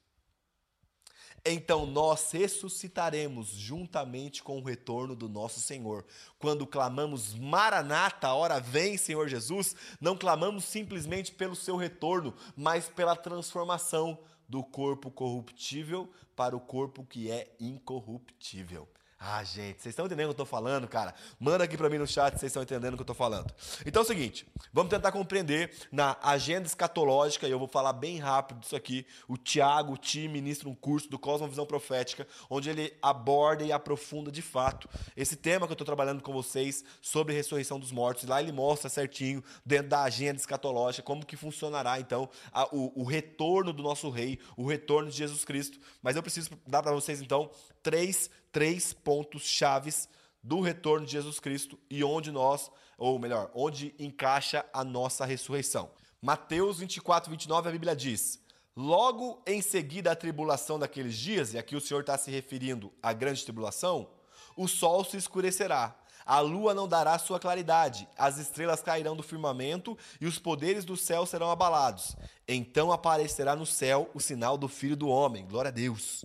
Então 1.45 1.87
nós 1.87 2.31
ressuscitaremos 2.33 3.49
juntamente 3.49 4.43
com 4.43 4.59
o 4.59 4.65
retorno 4.65 5.17
do 5.17 5.29
nosso 5.29 5.59
Senhor. 5.59 6.05
Quando 6.39 6.67
clamamos 6.67 7.35
Maranata, 7.35 8.33
hora 8.35 8.61
vem, 8.61 8.97
Senhor 8.97 9.27
Jesus, 9.27 9.75
não 10.01 10.17
clamamos 10.17 10.65
simplesmente 10.65 11.33
pelo 11.33 11.57
seu 11.57 11.77
retorno, 11.77 12.35
mas 12.55 12.89
pela 12.89 13.17
transformação 13.17 14.19
do 14.47 14.63
corpo 14.63 15.11
corruptível 15.11 16.13
para 16.37 16.57
o 16.57 16.61
corpo 16.61 17.05
que 17.05 17.31
é 17.31 17.55
incorruptível. 17.59 18.87
Ah, 19.23 19.45
gente, 19.45 19.83
vocês 19.83 19.93
estão 19.93 20.07
entendendo 20.07 20.31
o 20.31 20.35
que 20.35 20.41
eu 20.41 20.45
estou 20.45 20.47
falando, 20.47 20.89
cara? 20.89 21.15
Manda 21.39 21.63
aqui 21.63 21.77
para 21.77 21.91
mim 21.91 21.99
no 21.99 22.07
chat 22.07 22.33
se 22.33 22.39
vocês 22.41 22.49
estão 22.49 22.63
entendendo 22.63 22.95
o 22.95 22.97
que 22.97 23.03
eu 23.03 23.05
estou 23.05 23.15
falando. 23.15 23.53
Então 23.85 24.01
é 24.01 24.05
o 24.05 24.07
seguinte, 24.07 24.47
vamos 24.73 24.89
tentar 24.89 25.13
compreender 25.13 25.71
na 25.93 26.17
agenda 26.23 26.67
escatológica, 26.67 27.47
e 27.47 27.51
eu 27.51 27.59
vou 27.59 27.69
falar 27.69 27.93
bem 27.93 28.19
rápido 28.19 28.61
disso 28.61 28.75
aqui. 28.75 29.07
O 29.29 29.37
Tiago, 29.37 29.93
o 29.93 29.97
Ti, 29.99 30.27
ministra 30.27 30.71
um 30.71 30.75
curso 30.75 31.11
do 31.11 31.19
Cosmovisão 31.19 31.67
Profética, 31.67 32.27
onde 32.49 32.71
ele 32.71 32.97
aborda 33.03 33.63
e 33.63 33.71
aprofunda 33.71 34.33
de 34.33 34.41
fato 34.41 34.89
esse 35.15 35.37
tema 35.37 35.67
que 35.67 35.73
eu 35.73 35.75
estou 35.75 35.85
trabalhando 35.85 36.23
com 36.23 36.33
vocês 36.33 36.83
sobre 37.03 37.35
ressurreição 37.35 37.79
dos 37.79 37.93
mortos. 37.93 38.25
Lá 38.25 38.41
ele 38.41 38.53
mostra 38.53 38.89
certinho, 38.89 39.45
dentro 39.67 39.91
da 39.91 40.03
agenda 40.03 40.39
escatológica, 40.39 41.03
como 41.03 41.27
que 41.27 41.37
funcionará 41.37 42.01
então 42.01 42.27
a, 42.51 42.75
o, 42.75 43.03
o 43.03 43.05
retorno 43.05 43.71
do 43.71 43.83
nosso 43.83 44.09
rei, 44.09 44.39
o 44.57 44.67
retorno 44.67 45.11
de 45.11 45.19
Jesus 45.19 45.45
Cristo. 45.45 45.79
Mas 46.03 46.17
eu 46.17 46.23
preciso 46.23 46.49
dar 46.67 46.83
para 46.83 46.93
vocês 46.93 47.21
então 47.21 47.51
três 47.83 48.31
três 48.53 48.93
pontos 48.93 49.43
chaves 49.43 50.09
do 50.43 50.61
retorno 50.61 51.07
de 51.07 51.13
Jesus 51.13 51.39
Cristo 51.39 51.79
e 51.89 52.03
onde 52.03 52.31
nós, 52.31 52.71
ou 52.97 53.19
melhor, 53.19 53.51
onde 53.55 53.95
encaixa 53.99 54.65
a 54.73 54.83
nossa 54.85 55.25
ressurreição. 55.25 55.91
Mateus 56.21 56.79
24, 56.79 57.31
29, 57.31 57.69
a 57.69 57.73
Bíblia 57.73 57.97
diz: 57.97 58.43
Logo 58.77 59.43
em 59.47 59.61
seguida 59.63 60.13
à 60.13 60.17
tribulação 60.17 60.79
daqueles 60.79 61.17
dias, 61.17 61.55
e 61.55 61.59
aqui 61.59 61.77
o 61.77 61.81
Senhor 61.81 62.01
está 62.01 62.17
se 62.17 62.31
referindo 62.31 62.93
à 63.03 63.13
grande 63.13 63.43
tribulação, 63.45 64.11
o 64.57 64.67
sol 64.67 65.05
se 65.05 65.17
escurecerá, 65.17 65.97
a 66.25 66.41
lua 66.41 66.75
não 66.75 66.87
dará 66.87 67.19
sua 67.19 67.41
claridade, 67.41 68.09
as 68.17 68.39
estrelas 68.39 68.83
cairão 68.83 69.17
do 69.17 69.23
firmamento 69.23 69.97
e 70.21 70.27
os 70.27 70.39
poderes 70.39 70.85
do 70.85 70.97
céu 70.97 71.25
serão 71.25 71.51
abalados. 71.51 72.17
Então 72.47 72.93
aparecerá 72.93 73.57
no 73.57 73.67
céu 73.67 74.11
o 74.15 74.21
sinal 74.21 74.59
do 74.59 74.69
Filho 74.69 74.97
do 74.97 75.09
Homem. 75.09 75.47
Glória 75.47 75.71
a 75.71 75.73
Deus. 75.73 76.25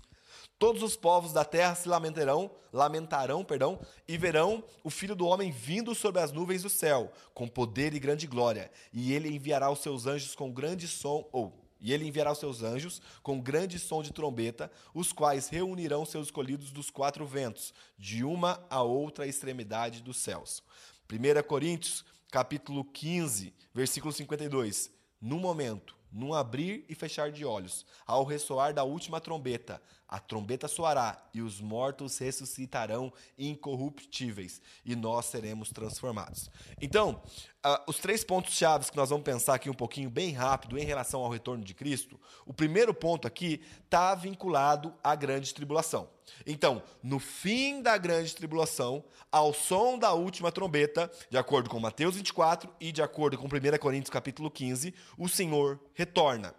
Todos 0.58 0.82
os 0.82 0.96
povos 0.96 1.34
da 1.34 1.44
terra 1.44 1.76
se 1.76 1.90
lamentarão, 1.90 2.50
lamentarão, 2.72 3.44
perdão, 3.44 3.80
e 4.08 4.18
verão 4.18 4.64
o 4.84 4.90
Filho 4.90 5.14
do 5.14 5.26
homem 5.26 5.52
vindo 5.52 5.94
sobre 5.94 6.22
as 6.22 6.32
nuvens 6.32 6.64
do 6.64 6.70
céu, 6.70 7.12
com 7.34 7.46
poder 7.46 7.94
e 7.94 8.00
grande 8.00 8.26
glória, 8.26 8.72
e 8.94 9.12
ele 9.12 9.28
enviará 9.28 9.70
os 9.70 9.80
seus 9.80 10.08
anjos 10.08 10.34
com 10.34 10.52
grande 10.52 10.88
som 10.88 11.28
ou 11.32 11.66
e 11.82 11.94
ele 11.94 12.08
enviará 12.08 12.32
os 12.32 12.40
seus 12.40 12.64
anjos 12.64 13.02
com 13.22 13.40
grande 13.40 13.78
som 13.78 14.02
de 14.02 14.12
trombeta, 14.12 14.72
os 14.94 15.12
quais 15.12 15.50
reunirão 15.50 16.06
seus 16.06 16.28
escolhidos 16.28 16.72
dos 16.72 16.90
quatro 16.90 17.28
ventos, 17.28 17.74
de 17.98 18.24
uma 18.24 18.66
a 18.70 18.82
outra 18.82 19.28
extremidade 19.28 20.02
dos 20.02 20.18
céus. 20.18 20.64
1 21.12 21.48
Coríntios, 21.48 22.04
capítulo 22.32 22.84
15, 22.86 23.54
versículo 23.72 24.12
52. 24.12 24.90
No 25.22 25.38
momento, 25.38 25.96
num 26.12 26.34
abrir 26.34 26.86
e 26.88 26.96
fechar 26.96 27.30
de 27.30 27.44
olhos, 27.44 27.86
ao 28.06 28.24
ressoar 28.24 28.74
da 28.74 28.84
última 28.84 29.20
trombeta, 29.20 29.82
a 30.08 30.20
trombeta 30.20 30.68
soará 30.68 31.22
e 31.34 31.42
os 31.42 31.60
mortos 31.60 32.18
ressuscitarão 32.18 33.12
incorruptíveis 33.38 34.62
e 34.86 34.96
nós 34.96 35.26
seremos 35.26 35.70
transformados. 35.72 36.50
Então, 36.80 37.22
uh, 37.66 37.84
os 37.88 37.98
três 37.98 38.24
pontos 38.24 38.54
chaves 38.54 38.90
que 38.90 38.98
nós 38.98 39.10
vamos 39.10 39.26
pensar 39.26 39.56
aqui 39.56 39.70
um 39.70 39.74
pouquinho 39.74 40.10
bem 40.10 40.32
rápido 40.32 40.78
em 40.78 40.86
relação 40.86 41.22
ao 41.22 41.32
retorno 41.32 41.64
de 41.64 41.74
Cristo. 41.74 42.20
O 42.46 42.54
primeiro 42.54 42.94
ponto 42.94 43.28
aqui 43.28 43.62
está 43.84 44.14
vinculado 44.14 44.94
à 45.04 45.16
grande 45.16 45.54
tribulação. 45.54 46.10
Então, 46.46 46.82
no 47.04 47.20
fim 47.20 47.82
da 47.82 47.98
grande 47.98 48.36
tribulação, 48.36 49.04
ao 49.32 49.54
som 49.54 49.98
da 49.98 50.14
última 50.14 50.52
trombeta, 50.52 51.12
de 51.30 51.38
acordo 51.38 51.70
com 51.70 51.80
Mateus 51.80 52.16
24 52.16 52.74
e 52.80 52.92
de 52.92 53.02
acordo 53.02 53.38
com 53.38 53.48
1 53.48 53.78
Coríntios 53.80 54.10
capítulo 54.10 54.50
15, 54.50 54.94
o 55.18 55.28
Senhor 55.28 55.80
retorna 55.94 56.54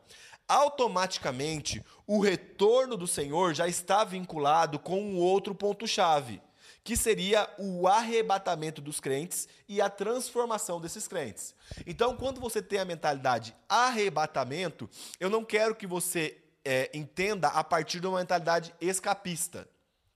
automaticamente 0.49 1.85
o 2.07 2.21
retorno 2.21 2.97
do 2.97 3.07
Senhor 3.07 3.55
já 3.55 3.67
está 3.67 4.05
vinculado 4.05 4.79
com 4.79 5.01
um 5.01 5.17
outro 5.19 5.55
ponto-chave, 5.55 6.41
que 6.85 6.97
seria 6.97 7.49
o 7.59 7.89
arrebatamento 7.89 8.81
dos 8.81 9.01
crentes 9.01 9.49
e 9.69 9.81
a 9.81 9.91
transformação 9.91 10.81
desses 10.81 11.09
crentes. 11.09 11.55
Então, 11.87 12.17
quando 12.17 12.41
você 12.41 12.63
tem 12.63 12.79
a 12.79 12.85
mentalidade 12.85 13.57
arrebatamento, 13.69 14.89
eu 15.19 15.29
não 15.29 15.45
quero 15.45 15.75
que 15.75 15.87
você 15.87 16.39
é, 16.65 16.91
entenda 16.95 17.49
a 17.49 17.65
partir 17.65 18.01
de 18.01 18.07
uma 18.07 18.19
mentalidade 18.19 18.75
escapista, 18.81 19.69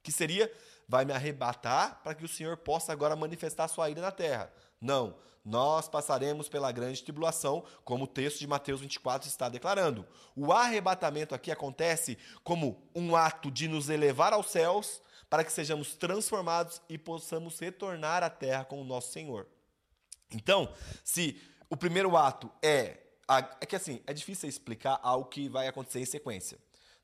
que 0.02 0.12
seria 0.12 0.50
vai 0.90 1.04
me 1.04 1.12
arrebatar 1.12 2.00
para 2.02 2.16
que 2.16 2.24
o 2.24 2.28
Senhor 2.28 2.56
possa 2.56 2.92
agora 2.92 3.14
manifestar 3.14 3.68
sua 3.68 3.88
ira 3.88 4.00
na 4.00 4.10
terra. 4.10 4.52
Não 4.80 5.16
nós 5.44 5.88
passaremos 5.88 6.48
pela 6.48 6.70
grande 6.70 7.02
tribulação, 7.02 7.64
como 7.84 8.04
o 8.04 8.08
texto 8.08 8.38
de 8.38 8.46
Mateus 8.46 8.80
24 8.80 9.28
está 9.28 9.48
declarando. 9.48 10.06
O 10.36 10.52
arrebatamento 10.52 11.34
aqui 11.34 11.50
acontece 11.50 12.18
como 12.44 12.82
um 12.94 13.16
ato 13.16 13.50
de 13.50 13.66
nos 13.66 13.88
elevar 13.88 14.32
aos 14.32 14.50
céus 14.50 15.02
para 15.28 15.44
que 15.44 15.52
sejamos 15.52 15.94
transformados 15.94 16.82
e 16.88 16.98
possamos 16.98 17.58
retornar 17.58 18.22
à 18.22 18.30
terra 18.30 18.64
com 18.64 18.80
o 18.80 18.84
nosso 18.84 19.12
Senhor. 19.12 19.46
Então, 20.30 20.72
se 21.02 21.40
o 21.68 21.76
primeiro 21.76 22.16
ato 22.16 22.50
é. 22.62 22.98
É 23.60 23.64
que 23.64 23.76
assim, 23.76 24.02
é 24.08 24.12
difícil 24.12 24.48
explicar 24.48 24.98
algo 25.04 25.28
que 25.28 25.48
vai 25.48 25.68
acontecer 25.68 26.00
em 26.00 26.04
sequência 26.04 26.58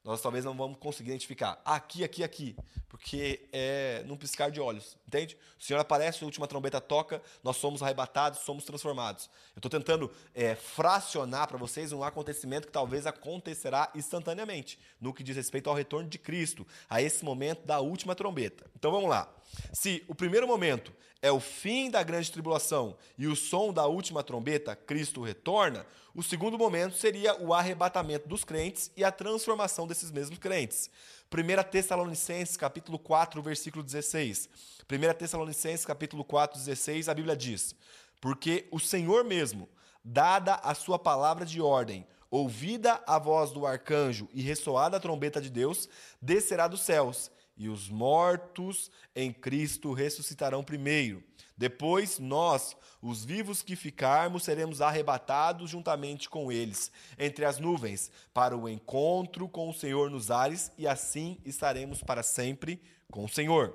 nós 0.07 0.23
talvez 0.23 0.45
não 0.45 0.57
vamos 0.57 0.79
conseguir 0.79 1.11
identificar 1.11 1.61
aqui, 1.65 2.05
aqui, 2.05 2.23
aqui, 2.23 2.57
porque 2.89 3.49
é 3.53 4.05
num 4.07 4.17
piscar 4.17 4.53
de 4.53 4.61
olhos, 4.61 4.97
entende? 5.07 5.37
O 5.59 5.63
Senhor 5.63 5.81
aparece, 5.81 6.23
a 6.23 6.27
última 6.27 6.47
trombeta 6.47 6.81
toca, 6.81 7.21
nós 7.43 7.57
somos 7.57 7.83
arrebatados, 7.83 8.41
somos 8.41 8.65
transformados. 8.65 9.29
Eu 9.55 9.59
estou 9.59 9.71
tentando 9.71 10.09
é, 10.33 10.55
fracionar 10.55 11.49
para 11.49 11.59
vocês 11.59 11.93
um 11.93 12.05
acontecimento 12.05 12.69
que 12.69 12.73
talvez 12.73 13.05
acontecerá 13.05 13.91
instantaneamente, 13.97 14.79
no 15.01 15.13
que 15.13 15.25
diz 15.25 15.35
respeito 15.35 15.69
ao 15.69 15.75
retorno 15.75 16.09
de 16.09 16.19
Cristo, 16.19 16.65
a 16.89 17.03
esse 17.03 17.25
momento 17.25 17.67
da 17.67 17.81
última 17.81 18.15
trombeta. 18.15 18.71
Então 18.77 18.93
vamos 18.93 19.11
lá. 19.11 19.29
Se 19.73 20.05
o 20.09 20.15
primeiro 20.15 20.47
momento 20.47 20.93
é 21.23 21.31
o 21.31 21.41
fim 21.41 21.91
da 21.91 22.03
grande 22.03 22.31
tribulação 22.31 22.97
e 23.17 23.27
o 23.27 23.35
som 23.35 23.73
da 23.73 23.87
última 23.87 24.23
trombeta, 24.23 24.77
Cristo 24.77 25.23
retorna, 25.23 25.87
o 26.15 26.23
segundo 26.23 26.57
momento 26.57 26.97
seria 26.97 27.37
o 27.43 27.53
arrebatamento 27.53 28.29
dos 28.29 28.45
crentes 28.45 28.91
e 28.97 29.05
a 29.05 29.13
transformação 29.13 29.87
desses 29.87 30.11
mesmos 30.11 30.39
crentes. 30.39 30.91
1 31.31 31.71
Tessalonicenses, 31.71 32.57
capítulo 32.57 32.99
4, 32.99 33.43
versículo 33.43 33.83
16. 33.83 34.49
1 34.91 35.15
Tessalonicenses, 35.19 35.85
capítulo 35.85 36.25
4, 36.25 36.59
16, 36.59 37.09
a 37.09 37.15
Bíblia 37.15 37.37
diz: 37.37 37.75
Porque 38.21 38.67
o 38.71 38.79
Senhor 38.79 39.25
mesmo, 39.25 39.69
dada 40.05 40.55
a 40.55 40.75
sua 40.75 40.99
palavra 40.99 41.45
de 41.45 41.61
ordem, 41.61 42.07
ouvida 42.31 43.03
a 43.07 43.19
voz 43.19 43.51
do 43.51 43.67
arcanjo 43.67 44.29
e 44.33 44.41
ressoada 44.41 44.97
a 44.97 45.01
trombeta 45.01 45.41
de 45.41 45.51
Deus, 45.51 45.89
descerá 46.23 46.69
dos 46.69 46.81
céus, 46.83 47.31
e 47.57 47.69
os 47.69 47.89
mortos 47.89 48.91
em 49.15 49.33
Cristo 49.33 49.93
ressuscitarão 49.93 50.63
primeiro. 50.63 51.23
Depois, 51.57 52.19
nós, 52.19 52.77
os 53.01 53.25
vivos 53.25 53.63
que 53.63 53.75
ficarmos, 53.75 54.45
seremos 54.45 54.83
arrebatados 54.83 55.71
juntamente 55.71 56.29
com 56.29 56.53
eles, 56.53 56.93
entre 57.19 57.47
as 57.47 57.59
nuvens, 57.59 58.11
para 58.35 58.57
o 58.57 58.69
encontro 58.69 59.49
com 59.49 59.71
o 59.71 59.75
Senhor 59.75 60.11
nos 60.11 60.31
ares, 60.31 60.71
e 60.77 60.87
assim 60.87 61.39
estaremos 61.47 62.03
para 62.03 62.23
sempre 62.23 62.83
com 63.11 63.25
o 63.25 63.29
Senhor. 63.29 63.75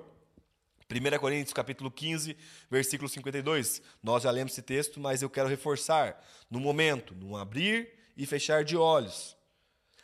1 0.88 1.18
Coríntios 1.18 1.54
capítulo 1.54 1.90
15, 1.90 2.36
versículo 2.70 3.08
52. 3.08 3.82
Nós 4.02 4.22
já 4.22 4.30
lemos 4.30 4.52
esse 4.52 4.62
texto, 4.62 5.00
mas 5.00 5.22
eu 5.22 5.30
quero 5.30 5.48
reforçar. 5.48 6.22
No 6.50 6.60
momento, 6.60 7.14
no 7.14 7.36
abrir 7.36 7.90
e 8.16 8.26
fechar 8.26 8.62
de 8.62 8.76
olhos, 8.76 9.36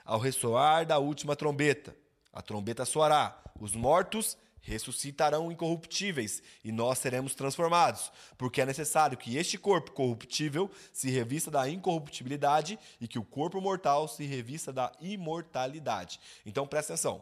ao 0.04 0.18
ressoar 0.18 0.86
da 0.86 0.98
última 0.98 1.36
trombeta, 1.36 1.94
a 2.38 2.42
trombeta 2.42 2.84
soará, 2.84 3.36
os 3.58 3.74
mortos 3.74 4.38
ressuscitarão 4.60 5.50
incorruptíveis 5.50 6.40
e 6.62 6.70
nós 6.70 6.98
seremos 6.98 7.34
transformados, 7.34 8.12
porque 8.36 8.60
é 8.60 8.66
necessário 8.66 9.18
que 9.18 9.36
este 9.36 9.58
corpo 9.58 9.90
corruptível 9.90 10.70
se 10.92 11.10
revista 11.10 11.50
da 11.50 11.68
incorruptibilidade 11.68 12.78
e 13.00 13.08
que 13.08 13.18
o 13.18 13.24
corpo 13.24 13.60
mortal 13.60 14.06
se 14.06 14.24
revista 14.24 14.72
da 14.72 14.92
imortalidade. 15.00 16.20
Então 16.46 16.64
presta 16.64 16.92
atenção. 16.92 17.20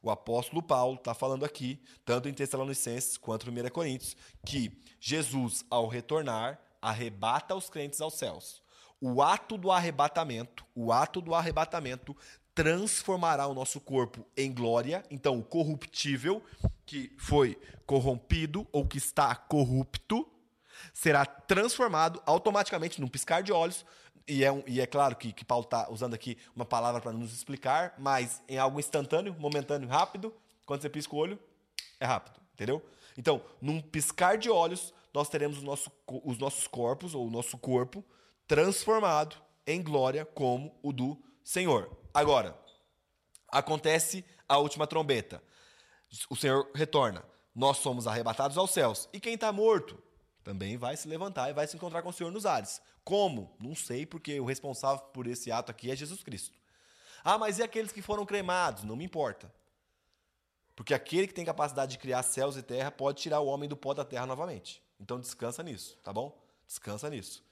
O 0.00 0.12
apóstolo 0.12 0.62
Paulo 0.62 0.94
está 0.94 1.12
falando 1.12 1.44
aqui, 1.44 1.82
tanto 2.04 2.28
em 2.28 2.32
Tessalonicenses 2.32 3.16
quanto 3.16 3.50
em 3.50 3.66
1 3.66 3.68
Coríntios, 3.70 4.16
que 4.46 4.80
Jesus, 5.00 5.64
ao 5.68 5.88
retornar, 5.88 6.60
arrebata 6.80 7.52
os 7.56 7.68
crentes 7.68 8.00
aos 8.00 8.14
céus. 8.14 8.62
O 9.00 9.20
ato 9.20 9.58
do 9.58 9.72
arrebatamento, 9.72 10.64
o 10.72 10.92
ato 10.92 11.20
do 11.20 11.34
arrebatamento 11.34 12.16
transformará 12.54 13.46
o 13.46 13.54
nosso 13.54 13.80
corpo 13.80 14.26
em 14.36 14.52
glória. 14.52 15.04
Então, 15.10 15.38
o 15.38 15.42
corruptível, 15.42 16.42
que 16.84 17.12
foi 17.18 17.58
corrompido 17.86 18.66
ou 18.72 18.86
que 18.86 18.98
está 18.98 19.34
corrupto, 19.34 20.28
será 20.92 21.24
transformado 21.24 22.22
automaticamente 22.26 23.00
num 23.00 23.08
piscar 23.08 23.42
de 23.42 23.52
olhos. 23.52 23.84
E 24.26 24.44
é, 24.44 24.52
um, 24.52 24.62
e 24.66 24.80
é 24.80 24.86
claro 24.86 25.16
que, 25.16 25.32
que 25.32 25.44
Paulo 25.44 25.64
está 25.64 25.90
usando 25.90 26.14
aqui 26.14 26.38
uma 26.54 26.64
palavra 26.64 27.00
para 27.00 27.12
nos 27.12 27.32
explicar, 27.32 27.94
mas 27.98 28.42
em 28.48 28.58
algo 28.58 28.78
instantâneo, 28.78 29.34
momentâneo, 29.38 29.88
rápido. 29.88 30.32
Quando 30.64 30.82
você 30.82 30.88
pisca 30.88 31.14
o 31.14 31.18
olho, 31.18 31.38
é 31.98 32.06
rápido, 32.06 32.40
entendeu? 32.54 32.82
Então, 33.16 33.42
num 33.60 33.80
piscar 33.80 34.38
de 34.38 34.48
olhos, 34.48 34.94
nós 35.12 35.28
teremos 35.28 35.62
nosso, 35.62 35.90
os 36.24 36.38
nossos 36.38 36.66
corpos, 36.66 37.14
ou 37.14 37.26
o 37.26 37.30
nosso 37.30 37.58
corpo, 37.58 38.04
transformado 38.46 39.36
em 39.66 39.82
glória 39.82 40.24
como 40.24 40.74
o 40.82 40.92
do 40.92 41.18
Senhor. 41.44 41.90
Agora, 42.12 42.58
acontece 43.48 44.24
a 44.48 44.58
última 44.58 44.86
trombeta. 44.86 45.42
O 46.28 46.36
Senhor 46.36 46.70
retorna. 46.74 47.24
Nós 47.54 47.78
somos 47.78 48.06
arrebatados 48.06 48.56
aos 48.56 48.70
céus. 48.70 49.08
E 49.12 49.20
quem 49.20 49.34
está 49.34 49.52
morto 49.52 50.02
também 50.42 50.76
vai 50.76 50.96
se 50.96 51.06
levantar 51.08 51.50
e 51.50 51.52
vai 51.52 51.66
se 51.66 51.76
encontrar 51.76 52.02
com 52.02 52.08
o 52.08 52.12
Senhor 52.12 52.30
nos 52.30 52.46
ares. 52.46 52.80
Como? 53.04 53.54
Não 53.60 53.74
sei, 53.74 54.06
porque 54.06 54.38
o 54.40 54.44
responsável 54.44 55.04
por 55.06 55.26
esse 55.26 55.50
ato 55.50 55.70
aqui 55.70 55.90
é 55.90 55.96
Jesus 55.96 56.22
Cristo. 56.22 56.56
Ah, 57.24 57.38
mas 57.38 57.58
e 57.58 57.62
aqueles 57.62 57.92
que 57.92 58.02
foram 58.02 58.26
cremados? 58.26 58.84
Não 58.84 58.96
me 58.96 59.04
importa. 59.04 59.52
Porque 60.74 60.94
aquele 60.94 61.26
que 61.26 61.34
tem 61.34 61.44
capacidade 61.44 61.92
de 61.92 61.98
criar 61.98 62.22
céus 62.22 62.56
e 62.56 62.62
terra 62.62 62.90
pode 62.90 63.20
tirar 63.20 63.40
o 63.40 63.46
homem 63.46 63.68
do 63.68 63.76
pó 63.76 63.94
da 63.94 64.04
terra 64.04 64.26
novamente. 64.26 64.82
Então 64.98 65.20
descansa 65.20 65.62
nisso, 65.62 65.96
tá 66.02 66.12
bom? 66.12 66.40
Descansa 66.66 67.10
nisso. 67.10 67.44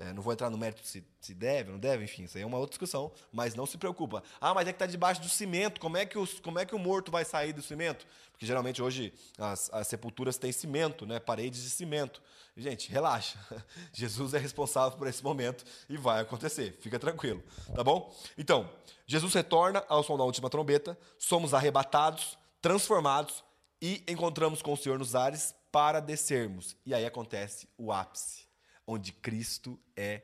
É, 0.00 0.12
não 0.12 0.22
vou 0.22 0.32
entrar 0.32 0.48
no 0.48 0.56
mérito 0.56 0.86
se, 0.86 1.04
se 1.20 1.34
deve, 1.34 1.72
não 1.72 1.78
deve, 1.78 2.04
enfim, 2.04 2.22
isso 2.22 2.36
aí 2.36 2.44
é 2.44 2.46
uma 2.46 2.56
outra 2.56 2.70
discussão, 2.70 3.10
mas 3.32 3.56
não 3.56 3.66
se 3.66 3.76
preocupa. 3.76 4.22
Ah, 4.40 4.54
mas 4.54 4.68
é 4.68 4.72
que 4.72 4.76
está 4.76 4.86
debaixo 4.86 5.20
do 5.20 5.28
cimento, 5.28 5.80
como 5.80 5.96
é, 5.96 6.06
que 6.06 6.16
os, 6.16 6.38
como 6.38 6.56
é 6.60 6.64
que 6.64 6.72
o 6.72 6.78
morto 6.78 7.10
vai 7.10 7.24
sair 7.24 7.52
do 7.52 7.60
cimento? 7.60 8.06
Porque 8.30 8.46
geralmente 8.46 8.80
hoje 8.80 9.12
as, 9.36 9.68
as 9.72 9.88
sepulturas 9.88 10.38
têm 10.38 10.52
cimento, 10.52 11.04
né, 11.04 11.18
paredes 11.18 11.64
de 11.64 11.70
cimento. 11.70 12.22
Gente, 12.56 12.92
relaxa. 12.92 13.36
Jesus 13.92 14.34
é 14.34 14.38
responsável 14.38 14.96
por 14.96 15.08
esse 15.08 15.22
momento 15.22 15.64
e 15.88 15.96
vai 15.96 16.20
acontecer, 16.20 16.78
fica 16.80 16.98
tranquilo, 16.98 17.42
tá 17.74 17.82
bom? 17.82 18.14
Então, 18.36 18.70
Jesus 19.04 19.34
retorna 19.34 19.84
ao 19.88 20.04
som 20.04 20.16
da 20.16 20.22
última 20.22 20.48
trombeta, 20.48 20.96
somos 21.18 21.52
arrebatados, 21.52 22.38
transformados 22.62 23.42
e 23.82 24.04
encontramos 24.06 24.62
com 24.62 24.72
o 24.72 24.76
Senhor 24.76 24.96
nos 24.96 25.16
ares 25.16 25.52
para 25.72 25.98
descermos. 25.98 26.76
E 26.86 26.94
aí 26.94 27.04
acontece 27.04 27.68
o 27.76 27.90
ápice 27.90 28.47
onde 28.88 29.12
Cristo 29.12 29.78
é 29.94 30.22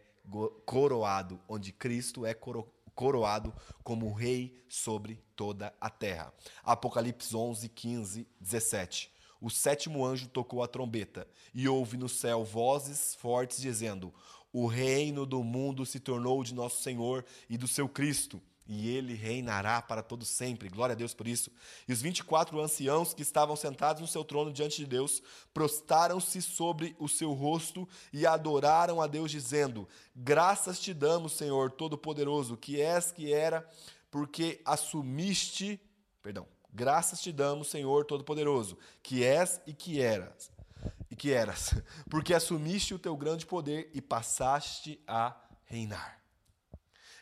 coroado, 0.64 1.38
onde 1.46 1.70
Cristo 1.70 2.24
é 2.24 2.34
coroado 2.94 3.54
como 3.82 4.10
rei 4.10 4.64
sobre 4.70 5.22
toda 5.36 5.74
a 5.78 5.90
terra. 5.90 6.32
Apocalipse 6.62 7.36
11, 7.36 7.68
15, 7.68 8.26
17. 8.40 9.12
O 9.38 9.50
sétimo 9.50 10.02
anjo 10.02 10.28
tocou 10.28 10.62
a 10.62 10.66
trombeta 10.66 11.28
e 11.54 11.68
houve 11.68 11.98
no 11.98 12.08
céu 12.08 12.42
vozes 12.42 13.14
fortes 13.16 13.60
dizendo: 13.60 14.14
O 14.50 14.66
reino 14.66 15.26
do 15.26 15.44
mundo 15.44 15.84
se 15.84 16.00
tornou 16.00 16.42
de 16.42 16.54
nosso 16.54 16.82
Senhor 16.82 17.22
e 17.50 17.58
do 17.58 17.68
seu 17.68 17.86
Cristo 17.86 18.40
e 18.66 18.88
ele 18.88 19.14
reinará 19.14 19.82
para 19.82 20.02
todo 20.02 20.24
sempre. 20.24 20.68
Glória 20.68 20.94
a 20.94 20.96
Deus 20.96 21.12
por 21.12 21.28
isso. 21.28 21.50
E 21.86 21.92
os 21.92 22.00
24 22.00 22.58
anciãos 22.60 23.12
que 23.12 23.22
estavam 23.22 23.54
sentados 23.56 24.00
no 24.00 24.08
seu 24.08 24.24
trono 24.24 24.52
diante 24.52 24.78
de 24.78 24.86
Deus 24.86 25.22
prostaram-se 25.52 26.40
sobre 26.40 26.96
o 26.98 27.08
seu 27.08 27.32
rosto 27.32 27.88
e 28.12 28.26
adoraram 28.26 29.00
a 29.02 29.06
Deus 29.06 29.30
dizendo: 29.30 29.86
Graças 30.16 30.80
te 30.80 30.94
damos, 30.94 31.32
Senhor 31.32 31.70
todo-poderoso, 31.72 32.56
que 32.56 32.80
és 32.80 33.12
que 33.12 33.32
era, 33.32 33.68
porque 34.10 34.60
assumiste, 34.64 35.80
perdão. 36.22 36.46
Graças 36.72 37.20
te 37.20 37.30
damos, 37.30 37.68
Senhor 37.68 38.04
todo-poderoso, 38.04 38.76
que 39.00 39.22
és 39.22 39.60
e 39.64 39.72
que 39.72 40.00
eras. 40.00 40.50
E 41.08 41.14
que 41.14 41.32
eras, 41.32 41.74
porque 42.10 42.34
assumiste 42.34 42.94
o 42.94 42.98
teu 42.98 43.16
grande 43.16 43.46
poder 43.46 43.90
e 43.94 44.00
passaste 44.00 45.00
a 45.06 45.36
reinar. 45.66 46.20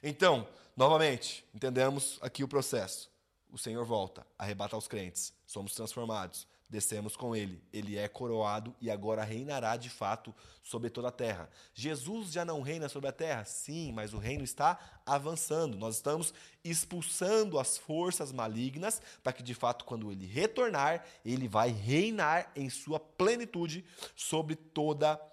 Então, 0.03 0.49
Novamente, 0.77 1.45
entendemos 1.55 2.19
aqui 2.23 2.43
o 2.43 2.49
processo. 2.49 3.11
O 3.51 3.59
Senhor 3.59 3.85
volta, 3.85 4.27
arrebata 4.39 4.77
os 4.77 4.89
crentes, 4.89 5.35
somos 5.47 5.75
transformados, 5.75 6.47
descemos 6.73 7.15
com 7.15 7.37
ele. 7.37 7.63
Ele 7.71 7.99
é 7.99 8.09
coroado 8.09 8.75
e 8.81 8.91
agora 8.91 9.23
reinará 9.23 9.77
de 9.77 9.91
fato 9.91 10.35
sobre 10.63 10.89
toda 10.89 11.09
a 11.09 11.13
terra. 11.13 11.51
Jesus 11.75 12.33
já 12.33 12.47
não 12.47 12.63
reina 12.63 12.89
sobre 12.89 13.11
a 13.11 13.13
terra? 13.13 13.45
Sim, 13.45 13.93
mas 13.93 14.15
o 14.15 14.19
reino 14.19 14.43
está 14.43 14.79
avançando. 15.05 15.77
Nós 15.77 15.97
estamos 15.97 16.33
expulsando 16.65 17.59
as 17.59 17.77
forças 17.77 18.33
malignas 18.33 19.03
para 19.23 19.35
que 19.35 19.43
de 19.43 19.53
fato, 19.53 19.85
quando 19.85 20.11
ele 20.11 20.25
retornar, 20.25 21.05
ele 21.23 21.47
vai 21.47 21.71
reinar 21.71 22.51
em 22.57 22.71
sua 22.71 22.99
plenitude 22.99 23.85
sobre 24.17 24.57
toda 24.57 25.13
a 25.13 25.32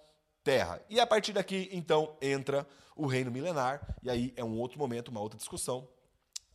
terra. 0.50 0.82
E 0.90 0.98
a 0.98 1.06
partir 1.06 1.32
daqui, 1.32 1.68
então, 1.70 2.16
entra 2.20 2.66
o 2.96 3.06
reino 3.06 3.30
milenar, 3.30 3.80
e 4.02 4.10
aí 4.10 4.34
é 4.36 4.42
um 4.42 4.58
outro 4.58 4.80
momento, 4.80 5.08
uma 5.08 5.20
outra 5.20 5.38
discussão. 5.38 5.86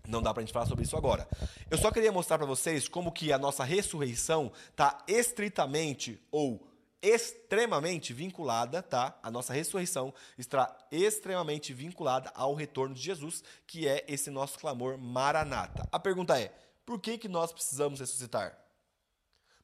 Não 0.06 0.22
dá 0.22 0.34
para 0.34 0.44
a 0.44 0.46
gente 0.46 0.54
falar 0.54 0.66
sobre 0.66 0.84
isso 0.84 0.98
agora. 0.98 1.26
Eu 1.72 1.78
só 1.78 1.90
queria 1.90 2.12
mostrar 2.12 2.38
para 2.38 2.46
vocês 2.46 2.90
como 2.90 3.10
que 3.10 3.32
a 3.32 3.38
nossa 3.38 3.64
ressurreição 3.64 4.52
está 4.70 5.02
estritamente 5.08 6.22
ou 6.30 6.68
extremamente 7.02 8.12
vinculada, 8.12 8.84
tá? 8.84 9.18
A 9.24 9.32
nossa 9.32 9.54
ressurreição 9.54 10.14
está 10.38 10.78
extremamente 10.92 11.74
vinculada 11.74 12.30
ao 12.36 12.54
retorno 12.54 12.94
de 12.94 13.02
Jesus, 13.02 13.44
que 13.66 13.88
é 13.88 14.04
esse 14.10 14.30
nosso 14.30 14.60
clamor 14.60 14.98
maranata. 14.98 15.88
A 15.90 16.00
pergunta 16.00 16.38
é: 16.38 16.54
por 16.86 17.00
que, 17.00 17.18
que 17.18 17.30
nós 17.30 17.54
precisamos 17.54 18.02
ressuscitar? 18.02 18.60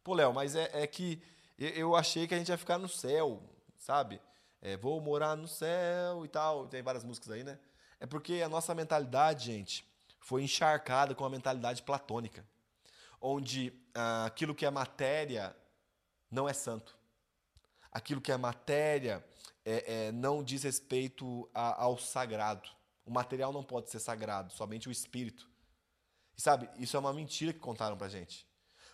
Pô, 0.02 0.14
Léo, 0.14 0.34
mas 0.34 0.56
é, 0.56 0.70
é 0.74 0.88
que 0.88 1.22
eu 1.60 1.96
achei 1.98 2.28
que 2.28 2.34
a 2.34 2.38
gente 2.38 2.50
ia 2.50 2.58
ficar 2.58 2.80
no 2.80 2.88
céu, 2.88 3.44
sabe? 3.82 4.22
é, 4.62 4.78
vou 4.78 5.02
morar 5.02 5.36
no 5.36 5.48
céu 5.48 6.24
e 6.24 6.28
tal. 6.28 6.68
Tem 6.68 6.82
várias 6.82 7.04
músicas 7.04 7.32
aí, 7.32 7.44
né? 7.44 7.58
É 8.00 8.06
porque 8.06 8.42
a 8.42 8.50
nossa 8.50 8.76
mentalidade, 8.76 9.46
gente, 9.46 9.86
foi 10.20 10.44
encharcada 10.44 11.16
com 11.16 11.26
a 11.26 11.30
mentalidade 11.30 11.82
platônica, 11.82 12.46
onde 13.20 13.74
ah, 13.94 14.26
aquilo 14.26 14.56
que 14.56 14.66
é 14.66 14.70
matéria 14.70 15.56
não 16.30 16.48
é 16.48 16.54
santo. 16.54 16.96
Aquilo 17.92 18.22
que 18.22 18.32
é 18.32 18.38
matéria 18.38 19.26
é, 19.66 20.08
é, 20.08 20.12
não 20.12 20.44
diz 20.44 20.64
respeito 20.64 21.50
a, 21.54 21.84
ao 21.84 21.98
sagrado. 21.98 22.70
O 23.06 23.12
material 23.12 23.52
não 23.52 23.64
pode 23.64 23.90
ser 23.90 24.00
sagrado, 24.00 24.54
somente 24.54 24.88
o 24.88 24.92
espírito. 24.92 25.50
E 26.38 26.42
sabe, 26.42 26.70
isso 26.78 26.96
é 26.96 27.00
uma 27.00 27.14
mentira 27.14 27.52
que 27.52 27.60
contaram 27.60 27.98
pra 27.98 28.08
gente. 28.08 28.48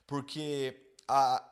Porque 0.06 0.96
a, 1.08 1.47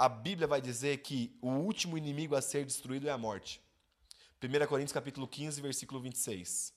a 0.00 0.08
Bíblia 0.08 0.48
vai 0.48 0.62
dizer 0.62 1.02
que 1.02 1.36
o 1.42 1.50
último 1.50 1.98
inimigo 1.98 2.34
a 2.34 2.40
ser 2.40 2.64
destruído 2.64 3.06
é 3.06 3.10
a 3.10 3.18
morte. 3.18 3.60
1 4.42 4.66
Coríntios 4.66 4.94
capítulo 4.94 5.28
15, 5.28 5.60
versículo 5.60 6.00
26. 6.00 6.72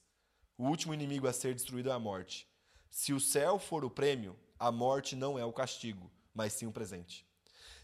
O 0.58 0.66
último 0.66 0.94
inimigo 0.94 1.26
a 1.26 1.32
ser 1.32 1.54
destruído 1.54 1.90
é 1.90 1.94
a 1.94 2.00
morte. 2.00 2.46
Se 2.90 3.14
o 3.14 3.22
céu 3.22 3.58
for 3.58 3.86
o 3.86 3.90
prêmio, 3.90 4.38
a 4.60 4.74
morte 4.74 5.16
não 5.16 5.40
é 5.40 5.46
o 5.46 5.54
castigo, 5.54 6.12
mas 6.36 6.52
sim 6.52 6.66
o 6.66 6.72
presente. 6.74 7.26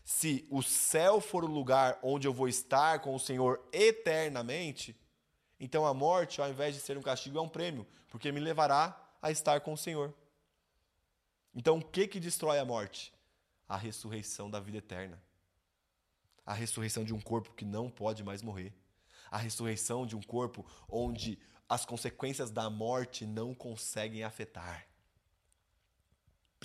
Se 0.03 0.45
o 0.51 0.61
céu 0.61 1.21
for 1.21 1.45
o 1.45 1.47
lugar 1.47 1.97
onde 2.03 2.27
eu 2.27 2.33
vou 2.33 2.49
estar 2.49 2.99
com 2.99 3.15
o 3.15 3.19
Senhor 3.19 3.65
eternamente, 3.71 4.93
então 5.57 5.85
a 5.85 5.93
morte, 5.93 6.41
ao 6.41 6.49
invés 6.49 6.75
de 6.75 6.81
ser 6.81 6.97
um 6.97 7.01
castigo, 7.01 7.37
é 7.37 7.41
um 7.41 7.47
prêmio, 7.47 7.87
porque 8.09 8.29
me 8.29 8.41
levará 8.41 9.09
a 9.21 9.31
estar 9.31 9.61
com 9.61 9.71
o 9.71 9.77
Senhor. 9.77 10.13
Então 11.55 11.77
o 11.77 11.81
que 11.81 12.09
que 12.09 12.19
destrói 12.19 12.59
a 12.59 12.65
morte? 12.65 13.13
A 13.69 13.77
ressurreição 13.77 14.51
da 14.51 14.59
vida 14.59 14.79
eterna. 14.79 15.28
A 16.49 16.53
ressurreição 16.55 17.03
de 17.03 17.13
um 17.13 17.21
corpo 17.21 17.53
que 17.53 17.63
não 17.63 17.91
pode 17.91 18.23
mais 18.23 18.41
morrer. 18.41 18.73
A 19.29 19.37
ressurreição 19.37 20.03
de 20.03 20.15
um 20.15 20.19
corpo 20.19 20.65
onde 20.89 21.37
as 21.69 21.85
consequências 21.85 22.49
da 22.49 22.71
morte 22.71 23.23
não 23.23 23.53
conseguem 23.53 24.23
afetar. 24.23 24.87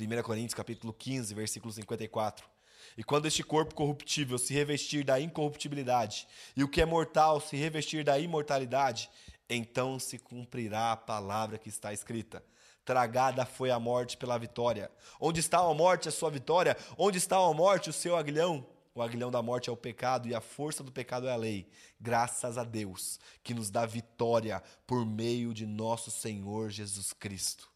1 0.00 0.22
Coríntios 0.22 0.54
capítulo 0.54 0.90
15, 0.90 1.34
versículo 1.34 1.70
54. 1.70 2.48
E 2.96 3.04
quando 3.04 3.26
este 3.26 3.42
corpo 3.42 3.74
corruptível 3.74 4.38
se 4.38 4.54
revestir 4.54 5.04
da 5.04 5.20
incorruptibilidade, 5.20 6.26
e 6.56 6.64
o 6.64 6.68
que 6.68 6.80
é 6.80 6.86
mortal 6.86 7.38
se 7.38 7.54
revestir 7.54 8.02
da 8.02 8.18
imortalidade, 8.18 9.10
então 9.50 9.98
se 9.98 10.18
cumprirá 10.18 10.92
a 10.92 10.96
palavra 10.96 11.58
que 11.58 11.68
está 11.68 11.92
escrita. 11.92 12.42
Tragada 12.86 13.44
foi 13.44 13.70
a 13.70 13.78
morte 13.78 14.16
pela 14.16 14.38
vitória. 14.38 14.90
Onde 15.20 15.40
está 15.40 15.58
a 15.58 15.74
morte, 15.74 16.08
a 16.08 16.12
sua 16.12 16.30
vitória? 16.30 16.74
Onde 16.96 17.18
está 17.18 17.36
a 17.36 17.52
morte, 17.52 17.90
o 17.90 17.92
seu 17.92 18.16
aguilhão? 18.16 18.66
O 18.94 19.02
aguilhão 19.02 19.28
da 19.28 19.42
morte 19.42 19.68
é 19.68 19.72
o 19.72 19.76
pecado 19.76 20.28
e 20.28 20.34
a 20.34 20.40
força 20.40 20.84
do 20.84 20.92
pecado 20.92 21.26
é 21.26 21.32
a 21.32 21.36
lei. 21.36 21.68
Graças 22.00 22.56
a 22.56 22.62
Deus, 22.62 23.18
que 23.42 23.52
nos 23.52 23.68
dá 23.68 23.84
vitória 23.84 24.62
por 24.86 25.04
meio 25.04 25.52
de 25.52 25.66
nosso 25.66 26.12
Senhor 26.12 26.70
Jesus 26.70 27.12
Cristo. 27.12 27.68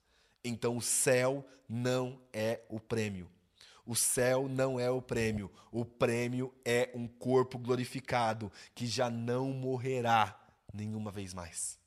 Então 0.45 0.77
o 0.77 0.83
céu 0.83 1.45
não 1.69 2.21
é 2.33 2.65
o 2.69 2.79
prêmio. 2.79 3.29
O 3.85 3.97
céu 3.97 4.49
não 4.49 4.79
é 4.79 4.89
o 4.91 5.03
prêmio. 5.03 5.51
O 5.73 5.85
prêmio 5.85 6.55
é 6.65 6.91
um 6.95 7.09
corpo 7.09 7.59
glorificado 7.59 8.53
que 8.73 8.87
já 8.87 9.11
não 9.11 9.51
morrerá 9.51 10.39
nenhuma 10.73 11.11
vez 11.11 11.35
mais. 11.35 11.81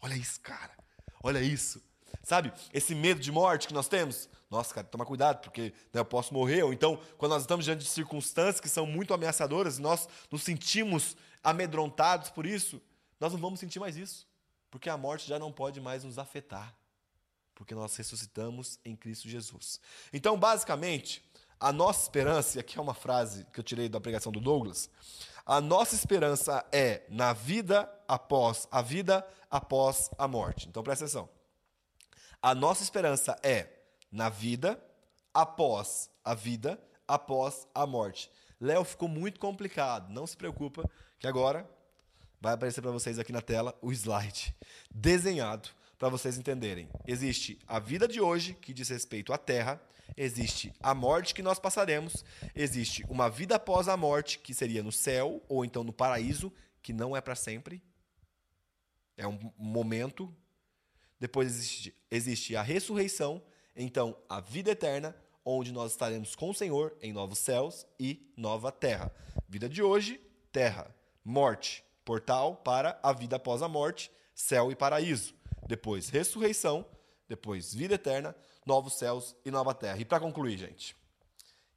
Olha 0.00 0.14
isso, 0.14 0.40
cara. 0.40 0.74
Olha 1.22 1.42
isso. 1.42 1.82
Sabe, 2.22 2.52
esse 2.72 2.94
medo 2.94 3.20
de 3.20 3.32
morte 3.32 3.68
que 3.68 3.74
nós 3.74 3.88
temos? 3.88 4.28
Nossa, 4.50 4.74
cara, 4.74 4.86
toma 4.86 5.06
cuidado, 5.06 5.40
porque 5.40 5.72
né, 5.92 6.00
eu 6.00 6.04
posso 6.04 6.34
morrer. 6.34 6.62
Ou 6.62 6.72
então, 6.72 6.98
quando 7.16 7.32
nós 7.32 7.42
estamos 7.42 7.64
diante 7.64 7.84
de 7.84 7.90
circunstâncias 7.90 8.60
que 8.60 8.68
são 8.68 8.86
muito 8.86 9.14
ameaçadoras 9.14 9.78
e 9.78 9.82
nós 9.82 10.08
nos 10.30 10.42
sentimos 10.42 11.16
amedrontados 11.42 12.30
por 12.30 12.46
isso, 12.46 12.80
nós 13.18 13.32
não 13.32 13.40
vamos 13.40 13.60
sentir 13.60 13.78
mais 13.78 13.96
isso. 13.96 14.26
Porque 14.70 14.88
a 14.88 14.96
morte 14.96 15.28
já 15.28 15.38
não 15.38 15.52
pode 15.52 15.80
mais 15.80 16.04
nos 16.04 16.18
afetar. 16.18 16.74
Porque 17.54 17.74
nós 17.74 17.94
ressuscitamos 17.96 18.78
em 18.84 18.96
Cristo 18.96 19.28
Jesus. 19.28 19.80
Então, 20.12 20.38
basicamente, 20.38 21.22
a 21.58 21.72
nossa 21.72 22.02
esperança, 22.02 22.56
e 22.56 22.60
aqui 22.60 22.78
é 22.78 22.82
uma 22.82 22.94
frase 22.94 23.44
que 23.52 23.60
eu 23.60 23.64
tirei 23.64 23.88
da 23.88 24.00
pregação 24.00 24.32
do 24.32 24.40
Douglas, 24.40 24.88
a 25.44 25.60
nossa 25.60 25.94
esperança 25.94 26.64
é 26.72 27.02
na 27.08 27.32
vida 27.32 27.92
após 28.06 28.66
a 28.70 28.80
vida 28.80 29.26
após 29.50 30.10
a 30.16 30.28
morte. 30.28 30.68
Então 30.68 30.82
presta 30.82 31.04
atenção. 31.04 31.28
A 32.42 32.54
nossa 32.54 32.82
esperança 32.82 33.38
é 33.42 33.68
na 34.10 34.28
vida 34.28 34.82
após 35.32 36.10
a 36.24 36.34
vida 36.34 36.80
após 37.06 37.66
a 37.74 37.86
morte. 37.86 38.30
Léo 38.60 38.84
ficou 38.84 39.08
muito 39.08 39.40
complicado, 39.40 40.12
não 40.12 40.26
se 40.26 40.36
preocupa 40.36 40.88
que 41.18 41.26
agora 41.26 41.68
vai 42.40 42.54
aparecer 42.54 42.80
para 42.80 42.90
vocês 42.90 43.18
aqui 43.18 43.32
na 43.32 43.42
tela 43.42 43.76
o 43.82 43.92
slide 43.92 44.54
desenhado 44.90 45.68
para 45.98 46.08
vocês 46.08 46.38
entenderem. 46.38 46.88
Existe 47.06 47.58
a 47.66 47.78
vida 47.78 48.08
de 48.08 48.20
hoje 48.20 48.54
que 48.54 48.72
diz 48.72 48.88
respeito 48.88 49.32
à 49.32 49.38
terra, 49.38 49.80
existe 50.16 50.72
a 50.80 50.94
morte 50.94 51.34
que 51.34 51.42
nós 51.42 51.58
passaremos, 51.58 52.24
existe 52.54 53.04
uma 53.08 53.28
vida 53.28 53.56
após 53.56 53.86
a 53.86 53.96
morte, 53.96 54.38
que 54.38 54.54
seria 54.54 54.82
no 54.82 54.92
céu 54.92 55.42
ou 55.48 55.64
então 55.64 55.84
no 55.84 55.92
paraíso, 55.92 56.52
que 56.82 56.92
não 56.92 57.14
é 57.14 57.20
para 57.20 57.34
sempre. 57.34 57.82
É 59.16 59.26
um 59.26 59.52
momento. 59.58 60.34
Depois 61.20 61.48
existe, 61.48 61.94
existe 62.10 62.56
a 62.56 62.62
ressurreição, 62.62 63.42
então 63.76 64.16
a 64.28 64.40
vida 64.40 64.70
eterna, 64.70 65.14
onde 65.44 65.70
nós 65.70 65.92
estaremos 65.92 66.34
com 66.34 66.50
o 66.50 66.54
Senhor 66.54 66.96
em 67.02 67.12
novos 67.12 67.38
céus 67.38 67.86
e 67.98 68.32
nova 68.36 68.72
terra. 68.72 69.12
Vida 69.46 69.68
de 69.68 69.82
hoje, 69.82 70.20
terra, 70.50 70.94
morte, 71.24 71.84
portal 72.04 72.56
para 72.56 72.98
a 73.02 73.12
vida 73.12 73.36
após 73.36 73.62
a 73.62 73.68
morte, 73.68 74.10
céu 74.34 74.72
e 74.72 74.74
paraíso. 74.74 75.34
Depois 75.68 76.08
ressurreição, 76.08 76.84
depois 77.28 77.74
vida 77.74 77.94
eterna, 77.94 78.34
novos 78.64 78.94
céus 78.94 79.36
e 79.44 79.50
nova 79.50 79.74
terra. 79.74 79.98
E 79.98 80.04
para 80.04 80.20
concluir, 80.20 80.58
gente, 80.58 80.96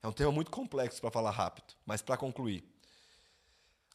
é 0.01 0.07
um 0.07 0.11
tema 0.11 0.31
muito 0.31 0.49
complexo 0.49 1.01
para 1.01 1.11
falar 1.11 1.31
rápido, 1.31 1.73
mas 1.85 2.01
para 2.01 2.17
concluir. 2.17 2.63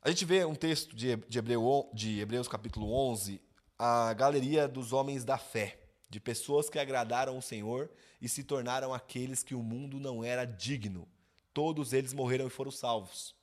A 0.00 0.10
gente 0.10 0.24
vê 0.24 0.44
um 0.44 0.54
texto 0.54 0.94
de, 0.94 1.10
Hebreu, 1.10 1.90
de 1.92 2.20
Hebreus 2.20 2.46
capítulo 2.46 2.92
11, 2.92 3.40
a 3.78 4.12
galeria 4.12 4.66
dos 4.66 4.92
homens 4.92 5.24
da 5.24 5.38
fé, 5.38 5.78
de 6.10 6.18
pessoas 6.18 6.68
que 6.68 6.78
agradaram 6.78 7.38
o 7.38 7.42
Senhor 7.42 7.90
e 8.20 8.28
se 8.28 8.42
tornaram 8.42 8.92
aqueles 8.92 9.42
que 9.42 9.54
o 9.54 9.62
mundo 9.62 10.00
não 10.00 10.24
era 10.24 10.44
digno. 10.44 11.06
Todos 11.54 11.92
eles 11.92 12.12
morreram 12.12 12.46
e 12.46 12.50
foram 12.50 12.70
salvos. 12.70 13.36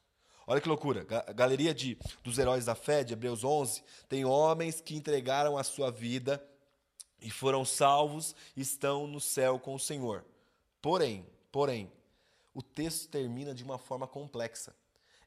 Olha 0.47 0.61
que 0.61 0.67
loucura. 0.67 1.05
A 1.27 1.33
galeria 1.33 1.73
de, 1.73 1.97
dos 2.23 2.37
heróis 2.37 2.65
da 2.65 2.75
fé, 2.75 3.03
de 3.03 3.13
Hebreus 3.13 3.43
11, 3.43 3.83
tem 4.07 4.25
homens 4.25 4.81
que 4.81 4.95
entregaram 4.95 5.57
a 5.57 5.63
sua 5.63 5.89
vida 5.89 6.43
e 7.21 7.31
foram 7.31 7.65
salvos, 7.65 8.35
estão 8.55 9.07
no 9.07 9.19
céu 9.19 9.57
com 9.57 9.73
o 9.73 9.79
Senhor. 9.79 10.23
Porém, 10.81 11.25
porém, 11.51 11.91
o 12.53 12.61
texto 12.61 13.09
termina 13.09 13.53
de 13.55 13.63
uma 13.63 13.79
forma 13.79 14.07
complexa. 14.07 14.75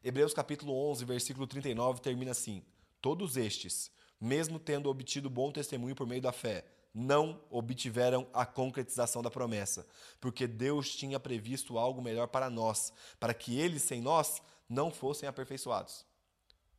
Hebreus 0.05 0.33
capítulo 0.33 0.73
11, 0.91 1.05
versículo 1.05 1.47
39 1.47 2.01
termina 2.01 2.31
assim: 2.31 2.63
Todos 3.01 3.37
estes, 3.37 3.91
mesmo 4.21 4.59
tendo 4.59 4.89
obtido 4.89 5.31
bom 5.31 5.53
testemunho 5.53 5.95
por 5.95 6.07
meio 6.07 6.23
da 6.23 6.33
fé, 6.33 6.65
não 6.93 7.41
obtiveram 7.51 8.27
a 8.33 8.45
concretização 8.45 9.23
da 9.23 9.31
promessa, 9.31 9.87
porque 10.21 10.47
Deus 10.47 10.95
tinha 10.95 11.21
previsto 11.21 11.79
algo 11.79 12.03
melhor 12.03 12.29
para 12.29 12.51
nós, 12.51 12.93
para 13.21 13.35
que 13.35 13.59
eles 13.59 13.83
sem 13.83 14.01
nós 14.01 14.43
não 14.69 14.91
fossem 14.91 15.29
aperfeiçoados. 15.29 16.05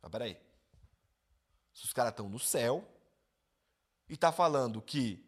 Mas 0.02 0.10
peraí. 0.10 0.36
Se 1.72 1.84
os 1.84 1.92
caras 1.92 2.12
estão 2.12 2.28
no 2.28 2.38
céu, 2.38 2.84
e 4.08 4.14
está 4.14 4.32
falando 4.32 4.82
que 4.82 5.24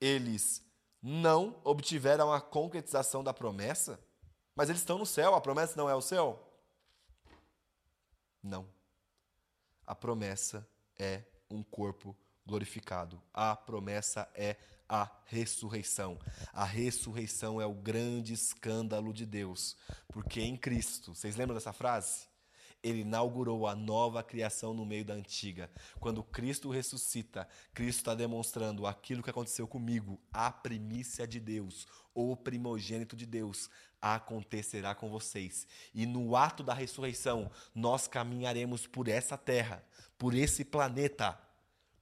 eles 0.00 0.64
não 1.02 1.60
obtiveram 1.62 2.32
a 2.32 2.40
concretização 2.40 3.22
da 3.22 3.34
promessa, 3.34 4.00
mas 4.54 4.68
eles 4.68 4.80
estão 4.80 4.98
no 4.98 5.06
céu, 5.06 5.34
a 5.34 5.40
promessa 5.40 5.76
não 5.76 5.88
é 5.88 5.94
o 5.94 6.00
céu? 6.00 6.42
Não. 8.42 8.66
A 9.86 9.94
promessa 9.94 10.66
é 10.98 11.22
um 11.52 11.62
corpo 11.62 12.16
glorificado. 12.46 13.22
A 13.32 13.54
promessa 13.54 14.28
é 14.34 14.56
a 14.88 15.10
ressurreição. 15.26 16.18
A 16.52 16.64
ressurreição 16.64 17.60
é 17.60 17.66
o 17.66 17.74
grande 17.74 18.32
escândalo 18.32 19.12
de 19.12 19.24
Deus, 19.24 19.76
porque 20.08 20.40
em 20.40 20.56
Cristo, 20.56 21.14
vocês 21.14 21.36
lembram 21.36 21.54
dessa 21.54 21.72
frase? 21.72 22.31
Ele 22.82 23.00
inaugurou 23.00 23.66
a 23.66 23.74
nova 23.74 24.22
criação 24.22 24.74
no 24.74 24.84
meio 24.84 25.04
da 25.04 25.14
antiga. 25.14 25.70
Quando 26.00 26.22
Cristo 26.22 26.68
ressuscita, 26.70 27.48
Cristo 27.72 27.98
está 27.98 28.14
demonstrando 28.14 28.86
aquilo 28.86 29.22
que 29.22 29.30
aconteceu 29.30 29.68
comigo, 29.68 30.20
a 30.32 30.50
primícia 30.50 31.26
de 31.26 31.38
Deus, 31.38 31.86
o 32.14 32.36
primogênito 32.36 33.14
de 33.14 33.24
Deus, 33.24 33.70
acontecerá 34.00 34.94
com 34.94 35.08
vocês. 35.08 35.66
E 35.94 36.04
no 36.06 36.34
ato 36.34 36.64
da 36.64 36.74
ressurreição, 36.74 37.50
nós 37.72 38.08
caminharemos 38.08 38.86
por 38.86 39.06
essa 39.06 39.38
terra, 39.38 39.84
por 40.18 40.34
esse 40.34 40.64
planeta, 40.64 41.38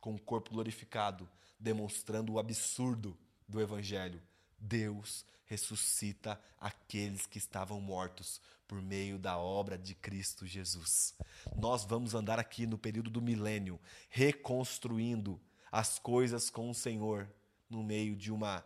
com 0.00 0.14
o 0.14 0.20
corpo 0.20 0.50
glorificado, 0.50 1.28
demonstrando 1.58 2.32
o 2.32 2.38
absurdo 2.38 3.16
do 3.46 3.60
Evangelho. 3.60 4.22
Deus 4.58 5.26
ressuscita 5.44 6.40
aqueles 6.58 7.26
que 7.26 7.36
estavam 7.36 7.80
mortos 7.80 8.40
por 8.70 8.80
meio 8.80 9.18
da 9.18 9.36
obra 9.36 9.76
de 9.76 9.96
Cristo 9.96 10.46
Jesus. 10.46 11.12
Nós 11.56 11.84
vamos 11.84 12.14
andar 12.14 12.38
aqui 12.38 12.68
no 12.68 12.78
período 12.78 13.10
do 13.10 13.20
milênio, 13.20 13.80
reconstruindo 14.08 15.40
as 15.72 15.98
coisas 15.98 16.48
com 16.48 16.70
o 16.70 16.74
Senhor 16.74 17.28
no 17.68 17.82
meio 17.82 18.14
de 18.14 18.30
uma 18.30 18.64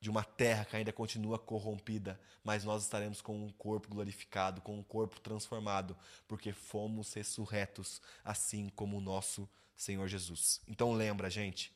de 0.00 0.08
uma 0.10 0.22
terra 0.22 0.66
que 0.66 0.76
ainda 0.76 0.92
continua 0.92 1.38
corrompida, 1.38 2.20
mas 2.44 2.62
nós 2.62 2.82
estaremos 2.82 3.22
com 3.22 3.42
um 3.42 3.48
corpo 3.48 3.88
glorificado, 3.88 4.60
com 4.60 4.78
um 4.78 4.82
corpo 4.82 5.18
transformado, 5.18 5.96
porque 6.28 6.52
fomos 6.52 7.12
ressurretos, 7.14 8.02
assim 8.22 8.68
como 8.68 8.98
o 8.98 9.00
nosso 9.00 9.48
Senhor 9.74 10.06
Jesus. 10.06 10.60
Então 10.68 10.92
lembra, 10.92 11.30
gente, 11.30 11.72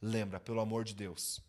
lembra, 0.00 0.38
pelo 0.38 0.60
amor 0.60 0.84
de 0.84 0.94
Deus, 0.94 1.42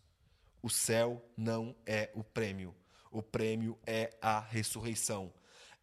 o 0.60 0.70
céu 0.70 1.22
não 1.36 1.76
é 1.86 2.10
o 2.14 2.24
prêmio. 2.24 2.74
O 3.12 3.22
prêmio 3.22 3.78
é 3.86 4.16
a 4.22 4.40
ressurreição. 4.40 5.30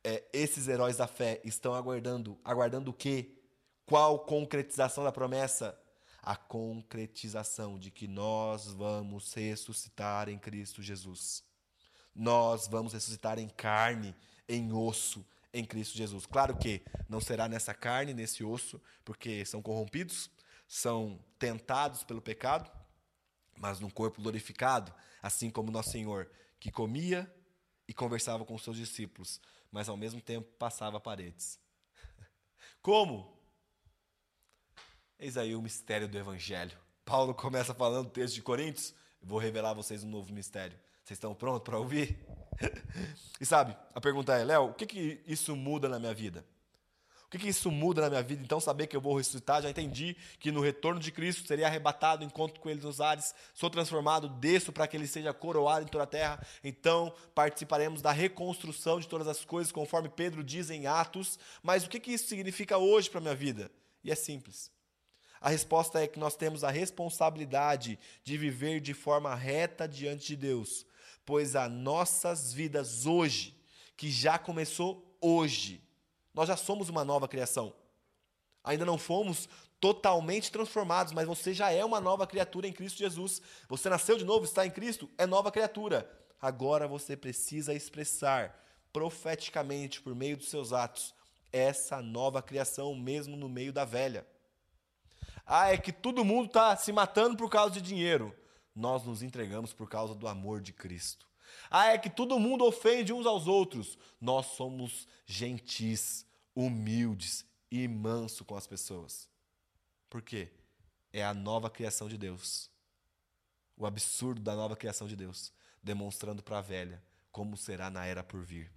É, 0.03 0.23
esses 0.31 0.67
heróis 0.67 0.97
da 0.97 1.07
fé 1.07 1.41
estão 1.43 1.73
aguardando, 1.73 2.39
aguardando 2.43 2.91
o 2.91 2.93
quê? 2.93 3.35
Qual 3.85 4.19
concretização 4.19 5.03
da 5.03 5.11
promessa? 5.11 5.77
A 6.21 6.35
concretização 6.35 7.77
de 7.79 7.91
que 7.91 8.07
nós 8.07 8.67
vamos 8.73 9.33
ressuscitar 9.33 10.29
em 10.29 10.37
Cristo 10.37 10.81
Jesus. 10.81 11.43
Nós 12.13 12.67
vamos 12.67 12.93
ressuscitar 12.93 13.39
em 13.39 13.47
carne, 13.49 14.15
em 14.47 14.71
osso, 14.71 15.25
em 15.53 15.65
Cristo 15.65 15.97
Jesus. 15.97 16.25
Claro 16.25 16.57
que 16.57 16.81
não 17.07 17.19
será 17.19 17.47
nessa 17.47 17.73
carne, 17.73 18.13
nesse 18.13 18.43
osso, 18.43 18.81
porque 19.03 19.43
são 19.45 19.61
corrompidos, 19.61 20.29
são 20.67 21.19
tentados 21.37 22.03
pelo 22.03 22.21
pecado, 22.21 22.69
mas 23.57 23.79
num 23.79 23.89
corpo 23.89 24.21
glorificado, 24.21 24.93
assim 25.21 25.49
como 25.49 25.71
nosso 25.71 25.91
Senhor, 25.91 26.29
que 26.59 26.71
comia 26.71 27.33
e 27.87 27.93
conversava 27.93 28.45
com 28.45 28.57
seus 28.57 28.77
discípulos, 28.77 29.41
mas 29.71 29.89
ao 29.89 29.97
mesmo 29.97 30.21
tempo 30.21 30.47
passava 30.57 30.99
paredes. 30.99 31.59
Como? 32.81 33.37
Eis 35.17 35.37
aí 35.37 35.55
o 35.55 35.61
mistério 35.61 36.07
do 36.07 36.17
Evangelho. 36.17 36.77
Paulo 37.03 37.33
começa 37.33 37.73
falando 37.73 38.07
o 38.07 38.11
texto 38.11 38.35
de 38.35 38.41
Coríntios, 38.41 38.93
vou 39.21 39.39
revelar 39.39 39.71
a 39.71 39.73
vocês 39.73 40.03
um 40.03 40.09
novo 40.09 40.31
mistério. 40.33 40.79
Vocês 41.03 41.17
estão 41.17 41.33
prontos 41.33 41.63
para 41.63 41.77
ouvir? 41.77 42.19
e 43.41 43.45
sabe, 43.45 43.75
a 43.93 43.99
pergunta 43.99 44.37
é, 44.37 44.43
Léo, 44.43 44.69
o 44.69 44.73
que, 44.73 44.85
que 44.85 45.23
isso 45.25 45.55
muda 45.55 45.89
na 45.89 45.99
minha 45.99 46.13
vida? 46.13 46.45
O 47.29 47.31
que, 47.31 47.37
que 47.37 47.47
isso 47.49 47.69
muda 47.69 48.01
na 48.01 48.09
minha 48.09 48.23
vida? 48.23 48.41
Então, 48.41 48.59
saber 48.59 48.87
que 48.87 48.95
eu 48.95 49.01
vou 49.01 49.15
ressuscitar, 49.15 49.61
já 49.61 49.69
entendi 49.69 50.17
que 50.39 50.51
no 50.51 50.61
retorno 50.61 50.99
de 50.99 51.11
Cristo 51.11 51.47
seria 51.47 51.67
arrebatado, 51.67 52.23
encontro 52.23 52.59
com 52.59 52.67
Ele 52.67 52.81
nos 52.81 52.99
ares, 52.99 53.35
sou 53.53 53.69
transformado, 53.69 54.27
desço 54.27 54.73
para 54.73 54.87
que 54.87 54.97
Ele 54.97 55.05
seja 55.05 55.31
coroado 55.31 55.85
em 55.85 55.87
toda 55.87 56.05
a 56.05 56.07
terra. 56.07 56.43
Então, 56.63 57.13
participaremos 57.35 58.01
da 58.01 58.11
reconstrução 58.11 58.99
de 58.99 59.07
todas 59.07 59.27
as 59.27 59.45
coisas, 59.45 59.71
conforme 59.71 60.09
Pedro 60.09 60.43
diz 60.43 60.71
em 60.71 60.87
Atos. 60.87 61.37
Mas 61.61 61.85
o 61.85 61.89
que, 61.89 61.99
que 61.99 62.11
isso 62.11 62.27
significa 62.27 62.79
hoje 62.79 63.11
para 63.11 63.19
a 63.19 63.21
minha 63.21 63.35
vida? 63.35 63.69
E 64.03 64.09
é 64.09 64.15
simples. 64.15 64.71
A 65.39 65.49
resposta 65.49 66.01
é 66.01 66.07
que 66.07 66.17
nós 66.17 66.35
temos 66.35 66.63
a 66.63 66.71
responsabilidade 66.71 67.99
de 68.23 68.37
viver 68.39 68.79
de 68.79 68.95
forma 68.95 69.35
reta 69.35 69.87
diante 69.87 70.29
de 70.29 70.35
Deus, 70.35 70.83
pois 71.23 71.55
as 71.55 71.71
nossas 71.71 72.51
vidas 72.51 73.05
hoje, 73.05 73.55
que 73.95 74.09
já 74.09 74.39
começou 74.39 75.15
hoje, 75.21 75.87
nós 76.33 76.47
já 76.47 76.55
somos 76.55 76.89
uma 76.89 77.03
nova 77.03 77.27
criação. 77.27 77.73
Ainda 78.63 78.85
não 78.85 78.97
fomos 78.97 79.47
totalmente 79.79 80.51
transformados, 80.51 81.13
mas 81.13 81.27
você 81.27 81.53
já 81.53 81.71
é 81.71 81.83
uma 81.83 82.01
nova 82.01 82.27
criatura 82.27 82.67
em 82.67 82.73
Cristo 82.73 82.97
Jesus. 82.97 83.41
Você 83.67 83.89
nasceu 83.89 84.17
de 84.17 84.25
novo, 84.25 84.45
está 84.45 84.65
em 84.65 84.71
Cristo, 84.71 85.09
é 85.17 85.25
nova 85.25 85.51
criatura. 85.51 86.09
Agora 86.41 86.87
você 86.87 87.15
precisa 87.15 87.73
expressar 87.73 88.57
profeticamente, 88.91 90.01
por 90.01 90.15
meio 90.15 90.37
dos 90.37 90.49
seus 90.49 90.73
atos, 90.73 91.13
essa 91.51 92.01
nova 92.01 92.41
criação, 92.41 92.95
mesmo 92.95 93.35
no 93.35 93.47
meio 93.47 93.71
da 93.71 93.85
velha. 93.85 94.27
Ah, 95.45 95.73
é 95.73 95.77
que 95.77 95.91
todo 95.91 96.25
mundo 96.25 96.47
está 96.47 96.75
se 96.75 96.91
matando 96.91 97.35
por 97.35 97.49
causa 97.49 97.73
de 97.73 97.81
dinheiro. 97.81 98.35
Nós 98.75 99.03
nos 99.03 99.23
entregamos 99.23 99.73
por 99.73 99.89
causa 99.89 100.13
do 100.13 100.27
amor 100.27 100.61
de 100.61 100.71
Cristo. 100.73 101.28
Ah, 101.69 101.87
é 101.87 101.97
que 101.97 102.09
todo 102.09 102.39
mundo 102.39 102.65
ofende 102.65 103.13
uns 103.13 103.25
aos 103.25 103.47
outros. 103.47 103.97
Nós 104.19 104.47
somos 104.47 105.07
gentis, 105.25 106.25
humildes 106.55 107.45
e 107.71 107.87
manso 107.87 108.43
com 108.43 108.55
as 108.55 108.67
pessoas. 108.67 109.29
Por 110.09 110.21
quê? 110.21 110.51
É 111.13 111.23
a 111.23 111.33
nova 111.33 111.69
criação 111.69 112.07
de 112.07 112.17
Deus. 112.17 112.69
O 113.77 113.85
absurdo 113.85 114.41
da 114.41 114.55
nova 114.55 114.75
criação 114.75 115.07
de 115.07 115.15
Deus, 115.15 115.53
demonstrando 115.81 116.43
para 116.43 116.57
a 116.57 116.61
velha 116.61 117.01
como 117.31 117.55
será 117.55 117.89
na 117.89 118.05
era 118.05 118.23
por 118.23 118.43
vir. 118.43 118.71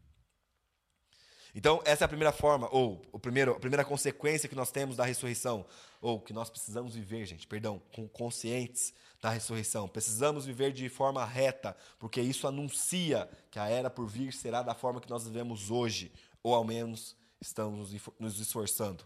Então, 1.55 1.83
essa 1.85 2.05
é 2.05 2.07
a 2.07 2.09
primeira 2.09 2.33
forma, 2.33 2.69
ou 2.73 3.03
o 3.13 3.19
primeiro, 3.19 3.53
a 3.53 3.61
primeira 3.61 3.85
consequência 3.85 4.49
que 4.49 4.55
nós 4.55 4.71
temos 4.71 4.97
da 4.97 5.05
ressurreição, 5.05 5.67
ou 6.01 6.19
que 6.19 6.33
nós 6.33 6.49
precisamos 6.49 6.95
viver, 6.95 7.27
gente, 7.27 7.47
perdão, 7.47 7.81
com 7.95 8.09
conscientes 8.09 8.95
da 9.21 9.31
ressurreição. 9.31 9.87
Precisamos 9.87 10.47
viver 10.47 10.73
de 10.73 10.89
forma 10.89 11.25
reta, 11.25 11.77
porque 11.99 12.21
isso 12.21 12.47
anuncia 12.47 13.29
que 13.51 13.59
a 13.59 13.69
era 13.69 13.91
por 13.91 14.07
vir 14.07 14.33
será 14.33 14.63
da 14.63 14.75
forma 14.75 15.01
que 15.01 15.11
nós 15.11 15.25
vivemos 15.25 15.71
hoje, 15.71 16.11
ou 16.43 16.55
ao 16.55 16.65
menos 16.65 17.15
estamos 17.41 17.93
nos 18.19 18.41
esforçando. 18.41 19.05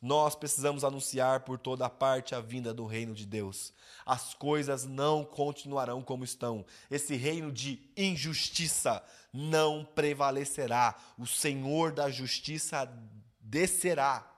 Nós 0.00 0.34
precisamos 0.34 0.82
anunciar 0.82 1.40
por 1.40 1.58
toda 1.58 1.88
parte 1.88 2.34
a 2.34 2.40
vinda 2.40 2.74
do 2.74 2.84
reino 2.84 3.14
de 3.14 3.24
Deus. 3.24 3.72
As 4.04 4.34
coisas 4.34 4.84
não 4.84 5.24
continuarão 5.24 6.02
como 6.02 6.24
estão. 6.24 6.64
Esse 6.90 7.14
reino 7.14 7.52
de 7.52 7.80
injustiça 7.96 9.02
não 9.32 9.84
prevalecerá. 9.84 10.96
O 11.16 11.26
Senhor 11.26 11.92
da 11.92 12.10
justiça 12.10 12.92
descerá 13.40 14.28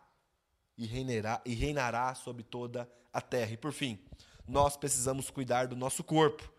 e 0.76 0.86
reinará, 0.86 1.40
e 1.44 1.54
reinará 1.54 2.14
sobre 2.14 2.42
toda 2.42 2.90
a 3.12 3.20
terra. 3.20 3.52
E 3.52 3.56
por 3.56 3.72
fim, 3.72 3.98
nós 4.46 4.76
precisamos 4.76 5.30
cuidar 5.30 5.66
do 5.66 5.76
nosso 5.76 6.04
corpo 6.04 6.52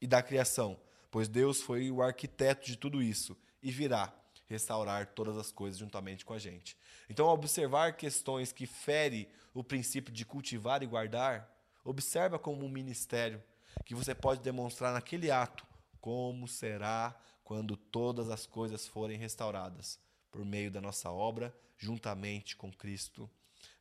e 0.00 0.06
da 0.06 0.22
criação, 0.22 0.78
pois 1.10 1.28
Deus 1.28 1.60
foi 1.60 1.90
o 1.90 2.02
arquiteto 2.02 2.66
de 2.66 2.76
tudo 2.76 3.02
isso 3.02 3.36
e 3.62 3.70
virá 3.70 4.12
restaurar 4.48 5.06
todas 5.08 5.36
as 5.36 5.52
coisas 5.52 5.78
juntamente 5.78 6.24
com 6.24 6.32
a 6.32 6.38
gente. 6.38 6.76
Então, 7.08 7.26
observar 7.28 7.96
questões 7.96 8.52
que 8.52 8.66
ferem 8.66 9.28
o 9.52 9.62
princípio 9.62 10.12
de 10.12 10.24
cultivar 10.24 10.82
e 10.82 10.86
guardar, 10.86 11.52
observa 11.84 12.38
como 12.38 12.64
um 12.64 12.68
ministério 12.68 13.42
que 13.84 13.94
você 13.94 14.14
pode 14.14 14.40
demonstrar 14.40 14.92
naquele 14.92 15.30
ato 15.30 15.66
como 16.00 16.48
será 16.48 17.14
quando 17.44 17.76
todas 17.76 18.30
as 18.30 18.46
coisas 18.46 18.86
forem 18.86 19.18
restauradas 19.18 19.98
por 20.30 20.44
meio 20.44 20.70
da 20.70 20.80
nossa 20.80 21.10
obra 21.10 21.54
juntamente 21.76 22.56
com 22.56 22.72
Cristo 22.72 23.28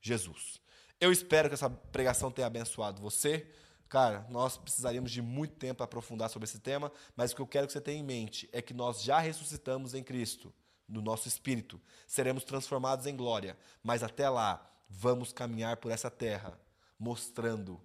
Jesus. 0.01 0.62
Eu 0.99 1.12
espero 1.12 1.47
que 1.47 1.56
essa 1.56 1.69
pregação 1.69 2.32
tenha 2.32 2.47
abençoado 2.47 3.01
você. 3.01 3.47
Cara, 3.89 4.26
nós 4.30 4.58
precisaríamos 4.58 5.12
de 5.12 5.21
muito 5.21 5.56
tempo 5.56 5.78
para 5.78 5.86
aprofundar 5.86 6.30
sobre 6.30 6.45
esse 6.45 6.60
tema, 6.60 6.91
mas 7.15 7.32
o 7.32 7.36
que 7.36 7.41
eu 7.41 7.47
quero 7.47 7.67
que 7.67 7.73
você 7.73 7.82
tenha 7.82 8.00
em 8.00 8.04
mente 8.04 8.50
é 8.52 8.62
que 8.62 8.73
nós 8.73 9.02
já 9.02 9.19
ressuscitamos 9.19 9.93
em 9.93 10.04
Cristo, 10.04 10.54
no 10.88 11.02
nosso 11.02 11.28
espírito. 11.28 11.82
Seremos 12.06 12.43
transformados 12.43 13.06
em 13.06 13.15
glória, 13.15 13.58
mas 13.82 14.04
até 14.04 14.30
lá 14.30 14.69
vamos 14.89 15.32
caminhar 15.32 15.78
por 15.78 15.91
essa 15.91 16.10
terra, 16.10 16.60
mostrando 17.00 17.82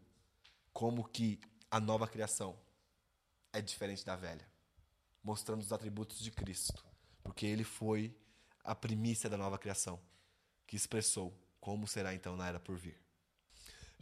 como 0.73 1.05
que 1.05 1.41
a 1.71 1.79
nova 1.79 2.09
criação 2.09 2.57
é 3.53 3.61
diferente 3.61 4.05
da 4.05 4.17
velha, 4.17 4.47
mostrando 5.23 5.61
os 5.61 5.73
atributos 5.73 6.19
de 6.19 6.31
Cristo, 6.31 6.85
porque 7.23 7.47
ele 7.47 7.65
foi 7.65 8.17
a 8.65 8.75
primícia 8.75 9.29
da 9.29 9.37
nova 9.37 9.59
criação, 9.59 10.01
que 10.67 10.77
expressou 10.77 11.37
como 11.61 11.87
será 11.87 12.15
então 12.15 12.37
na 12.37 12.49
era 12.49 12.59
por 12.59 12.77
vir. 12.77 13.02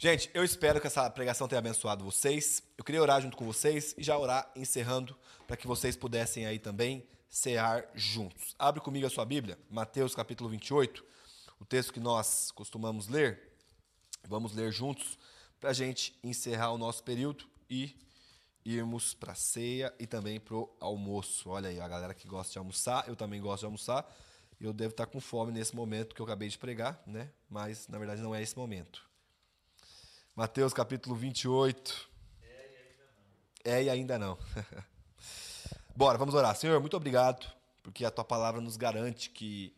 Gente, 0.02 0.30
eu 0.32 0.42
espero 0.42 0.80
que 0.80 0.86
essa 0.86 1.10
pregação 1.10 1.46
tenha 1.46 1.58
abençoado 1.58 2.02
vocês. 2.02 2.62
Eu 2.78 2.82
queria 2.82 3.02
orar 3.02 3.20
junto 3.20 3.36
com 3.36 3.44
vocês 3.44 3.94
e 3.98 4.02
já 4.02 4.16
orar 4.16 4.50
encerrando 4.56 5.14
para 5.46 5.58
que 5.58 5.66
vocês 5.66 5.94
pudessem 5.94 6.46
aí 6.46 6.58
também 6.58 7.06
cear 7.28 7.86
juntos. 7.94 8.56
Abre 8.58 8.80
comigo 8.80 9.06
a 9.06 9.10
sua 9.10 9.26
Bíblia, 9.26 9.58
Mateus 9.68 10.14
capítulo 10.14 10.48
28, 10.48 11.04
o 11.60 11.66
texto 11.66 11.92
que 11.92 12.00
nós 12.00 12.50
costumamos 12.50 13.08
ler. 13.08 13.52
Vamos 14.26 14.54
ler 14.54 14.72
juntos 14.72 15.18
para 15.60 15.68
a 15.68 15.74
gente 15.74 16.18
encerrar 16.24 16.72
o 16.72 16.78
nosso 16.78 17.02
período 17.04 17.44
e 17.68 17.94
irmos 18.64 19.12
para 19.12 19.32
a 19.32 19.34
ceia 19.34 19.92
e 19.98 20.06
também 20.06 20.40
para 20.40 20.54
o 20.54 20.74
almoço. 20.80 21.50
Olha 21.50 21.68
aí, 21.68 21.78
a 21.78 21.86
galera 21.86 22.14
que 22.14 22.26
gosta 22.26 22.50
de 22.50 22.58
almoçar, 22.58 23.06
eu 23.06 23.14
também 23.14 23.38
gosto 23.38 23.60
de 23.60 23.66
almoçar. 23.66 24.10
Eu 24.58 24.72
devo 24.72 24.92
estar 24.92 25.04
com 25.04 25.20
fome 25.20 25.52
nesse 25.52 25.76
momento 25.76 26.14
que 26.14 26.22
eu 26.22 26.24
acabei 26.24 26.48
de 26.48 26.56
pregar, 26.56 27.02
né? 27.06 27.30
Mas 27.50 27.86
na 27.86 27.98
verdade 27.98 28.22
não 28.22 28.34
é 28.34 28.42
esse 28.42 28.56
momento. 28.56 29.09
Mateus 30.34 30.72
capítulo 30.72 31.14
28. 31.14 32.08
É 32.42 32.46
e 32.52 32.80
ainda 32.80 33.04
não. 33.04 33.72
É 33.72 33.82
e 33.82 33.90
ainda 33.90 34.18
não. 34.18 34.38
Bora, 35.94 36.16
vamos 36.16 36.34
orar. 36.34 36.54
Senhor, 36.56 36.80
muito 36.80 36.96
obrigado, 36.96 37.46
porque 37.82 38.04
a 38.04 38.10
tua 38.10 38.24
palavra 38.24 38.60
nos 38.60 38.76
garante 38.76 39.30
que 39.30 39.74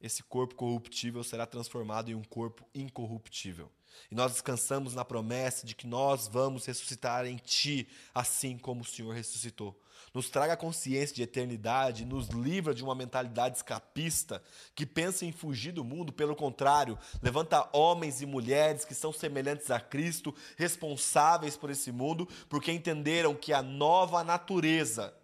esse 0.00 0.22
corpo 0.22 0.54
corruptível 0.54 1.22
será 1.22 1.46
transformado 1.46 2.10
em 2.10 2.14
um 2.14 2.24
corpo 2.24 2.66
incorruptível. 2.74 3.70
E 4.10 4.14
nós 4.14 4.32
descansamos 4.32 4.94
na 4.94 5.04
promessa 5.04 5.66
de 5.66 5.74
que 5.74 5.86
nós 5.86 6.28
vamos 6.28 6.66
ressuscitar 6.66 7.26
em 7.26 7.36
Ti, 7.36 7.88
assim 8.14 8.58
como 8.58 8.82
o 8.82 8.84
Senhor 8.84 9.14
ressuscitou. 9.14 9.78
Nos 10.12 10.28
traga 10.28 10.56
consciência 10.56 11.14
de 11.14 11.22
eternidade, 11.22 12.04
nos 12.04 12.28
livra 12.28 12.74
de 12.74 12.82
uma 12.82 12.94
mentalidade 12.94 13.58
escapista 13.58 14.42
que 14.74 14.84
pensa 14.84 15.24
em 15.24 15.30
fugir 15.30 15.72
do 15.72 15.84
mundo. 15.84 16.12
Pelo 16.12 16.34
contrário, 16.34 16.98
levanta 17.22 17.68
homens 17.72 18.20
e 18.20 18.26
mulheres 18.26 18.84
que 18.84 18.94
são 18.94 19.12
semelhantes 19.12 19.70
a 19.70 19.78
Cristo, 19.78 20.34
responsáveis 20.56 21.56
por 21.56 21.70
esse 21.70 21.92
mundo, 21.92 22.28
porque 22.48 22.72
entenderam 22.72 23.34
que 23.34 23.52
a 23.52 23.62
nova 23.62 24.24
natureza 24.24 25.14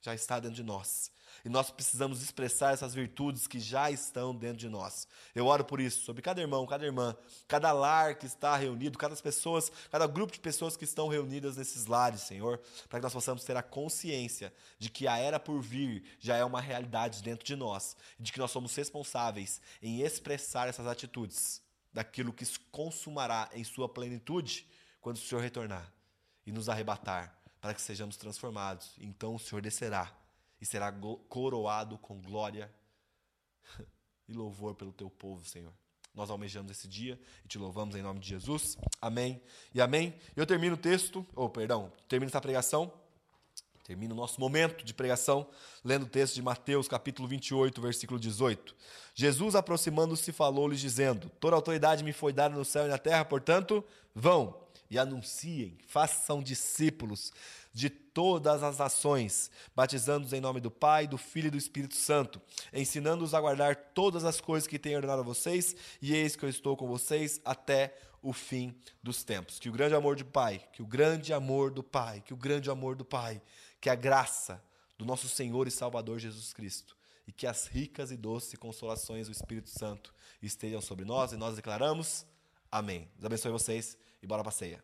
já 0.00 0.14
está 0.14 0.38
dentro 0.38 0.56
de 0.56 0.62
nós. 0.62 1.10
E 1.44 1.48
nós 1.48 1.70
precisamos 1.70 2.22
expressar 2.22 2.72
essas 2.72 2.94
virtudes 2.94 3.46
que 3.46 3.60
já 3.60 3.90
estão 3.90 4.34
dentro 4.34 4.58
de 4.58 4.68
nós. 4.68 5.06
Eu 5.34 5.46
oro 5.46 5.64
por 5.64 5.80
isso, 5.80 6.04
sobre 6.04 6.22
cada 6.22 6.40
irmão, 6.40 6.66
cada 6.66 6.84
irmã, 6.84 7.16
cada 7.46 7.72
lar 7.72 8.16
que 8.16 8.26
está 8.26 8.56
reunido, 8.56 8.98
cada 8.98 9.14
pessoas, 9.16 9.70
cada 9.90 10.06
grupo 10.06 10.32
de 10.32 10.40
pessoas 10.40 10.76
que 10.76 10.84
estão 10.84 11.08
reunidas 11.08 11.56
nesses 11.56 11.86
lares, 11.86 12.22
Senhor, 12.22 12.60
para 12.88 12.98
que 12.98 13.04
nós 13.04 13.12
possamos 13.12 13.44
ter 13.44 13.56
a 13.56 13.62
consciência 13.62 14.52
de 14.78 14.90
que 14.90 15.06
a 15.06 15.16
era 15.18 15.38
por 15.38 15.60
vir 15.60 16.04
já 16.18 16.36
é 16.36 16.44
uma 16.44 16.60
realidade 16.60 17.22
dentro 17.22 17.44
de 17.44 17.56
nós, 17.56 17.96
de 18.18 18.32
que 18.32 18.38
nós 18.38 18.50
somos 18.50 18.74
responsáveis 18.74 19.60
em 19.82 20.02
expressar 20.02 20.68
essas 20.68 20.86
atitudes 20.86 21.62
daquilo 21.92 22.32
que 22.32 22.44
se 22.44 22.58
consumará 22.70 23.48
em 23.52 23.64
sua 23.64 23.88
plenitude 23.88 24.66
quando 25.00 25.16
o 25.16 25.20
Senhor 25.20 25.40
retornar 25.40 25.92
e 26.46 26.52
nos 26.52 26.68
arrebatar, 26.68 27.36
para 27.60 27.74
que 27.74 27.82
sejamos 27.82 28.16
transformados. 28.16 28.94
Então 28.98 29.34
o 29.34 29.38
Senhor 29.38 29.60
descerá 29.60 30.12
e 30.60 30.66
será 30.66 30.92
coroado 31.28 31.98
com 31.98 32.20
glória 32.20 32.72
e 34.28 34.32
louvor 34.32 34.74
pelo 34.74 34.92
teu 34.92 35.08
povo, 35.08 35.44
Senhor. 35.44 35.72
Nós 36.14 36.30
almejamos 36.30 36.72
esse 36.72 36.88
dia 36.88 37.18
e 37.44 37.48
te 37.48 37.58
louvamos 37.58 37.94
em 37.94 38.02
nome 38.02 38.18
de 38.18 38.28
Jesus. 38.28 38.76
Amém 39.00 39.40
e 39.72 39.80
amém. 39.80 40.14
Eu 40.34 40.46
termino 40.46 40.74
o 40.74 40.78
texto, 40.78 41.24
ou 41.34 41.46
oh, 41.46 41.48
perdão, 41.48 41.92
termino 42.08 42.28
essa 42.28 42.40
pregação, 42.40 42.92
termino 43.84 44.14
o 44.14 44.16
nosso 44.16 44.40
momento 44.40 44.84
de 44.84 44.92
pregação, 44.92 45.48
lendo 45.84 46.02
o 46.04 46.08
texto 46.08 46.34
de 46.34 46.42
Mateus, 46.42 46.88
capítulo 46.88 47.28
28, 47.28 47.80
versículo 47.80 48.18
18. 48.18 48.74
Jesus, 49.14 49.54
aproximando-se, 49.54 50.32
falou-lhes, 50.32 50.80
dizendo: 50.80 51.30
Toda 51.40 51.54
autoridade 51.54 52.02
me 52.02 52.12
foi 52.12 52.32
dada 52.32 52.54
no 52.54 52.64
céu 52.64 52.86
e 52.86 52.88
na 52.88 52.98
terra, 52.98 53.24
portanto, 53.24 53.84
vão 54.14 54.67
e 54.90 54.98
anunciem, 54.98 55.78
façam 55.86 56.42
discípulos 56.42 57.32
de 57.72 57.90
todas 57.90 58.62
as 58.62 58.78
nações, 58.78 59.50
batizando-os 59.74 60.32
em 60.32 60.40
nome 60.40 60.60
do 60.60 60.70
Pai, 60.70 61.06
do 61.06 61.18
Filho 61.18 61.48
e 61.48 61.50
do 61.50 61.58
Espírito 61.58 61.94
Santo, 61.94 62.40
ensinando-os 62.72 63.34
a 63.34 63.40
guardar 63.40 63.76
todas 63.76 64.24
as 64.24 64.40
coisas 64.40 64.66
que 64.66 64.78
tenho 64.78 64.96
ordenado 64.96 65.20
a 65.20 65.24
vocês, 65.24 65.76
e 66.00 66.14
eis 66.14 66.34
que 66.34 66.44
eu 66.44 66.48
estou 66.48 66.76
com 66.76 66.88
vocês 66.88 67.40
até 67.44 67.94
o 68.22 68.32
fim 68.32 68.74
dos 69.02 69.22
tempos. 69.22 69.58
Que 69.58 69.68
o 69.68 69.72
grande 69.72 69.94
amor 69.94 70.16
do 70.16 70.24
Pai, 70.24 70.66
que 70.72 70.82
o 70.82 70.86
grande 70.86 71.32
amor 71.32 71.70
do 71.70 71.82
Pai, 71.82 72.20
que 72.20 72.34
o 72.34 72.36
grande 72.36 72.70
amor 72.70 72.96
do 72.96 73.04
Pai, 73.04 73.40
que 73.80 73.88
a 73.88 73.94
graça 73.94 74.62
do 74.96 75.04
nosso 75.04 75.28
Senhor 75.28 75.68
e 75.68 75.70
Salvador 75.70 76.18
Jesus 76.18 76.52
Cristo 76.52 76.96
e 77.28 77.32
que 77.32 77.46
as 77.46 77.66
ricas 77.66 78.10
e 78.10 78.16
doces 78.16 78.58
consolações 78.58 79.26
do 79.26 79.32
Espírito 79.32 79.68
Santo 79.68 80.14
estejam 80.42 80.80
sobre 80.80 81.04
nós 81.04 81.30
e 81.30 81.36
nós 81.36 81.54
declaramos 81.54 82.26
amém. 82.72 83.08
Deus 83.16 83.26
abençoe 83.26 83.52
vocês 83.52 83.98
e 84.22 84.26
bora 84.26 84.42
pra 84.42 84.52
ceia. 84.52 84.82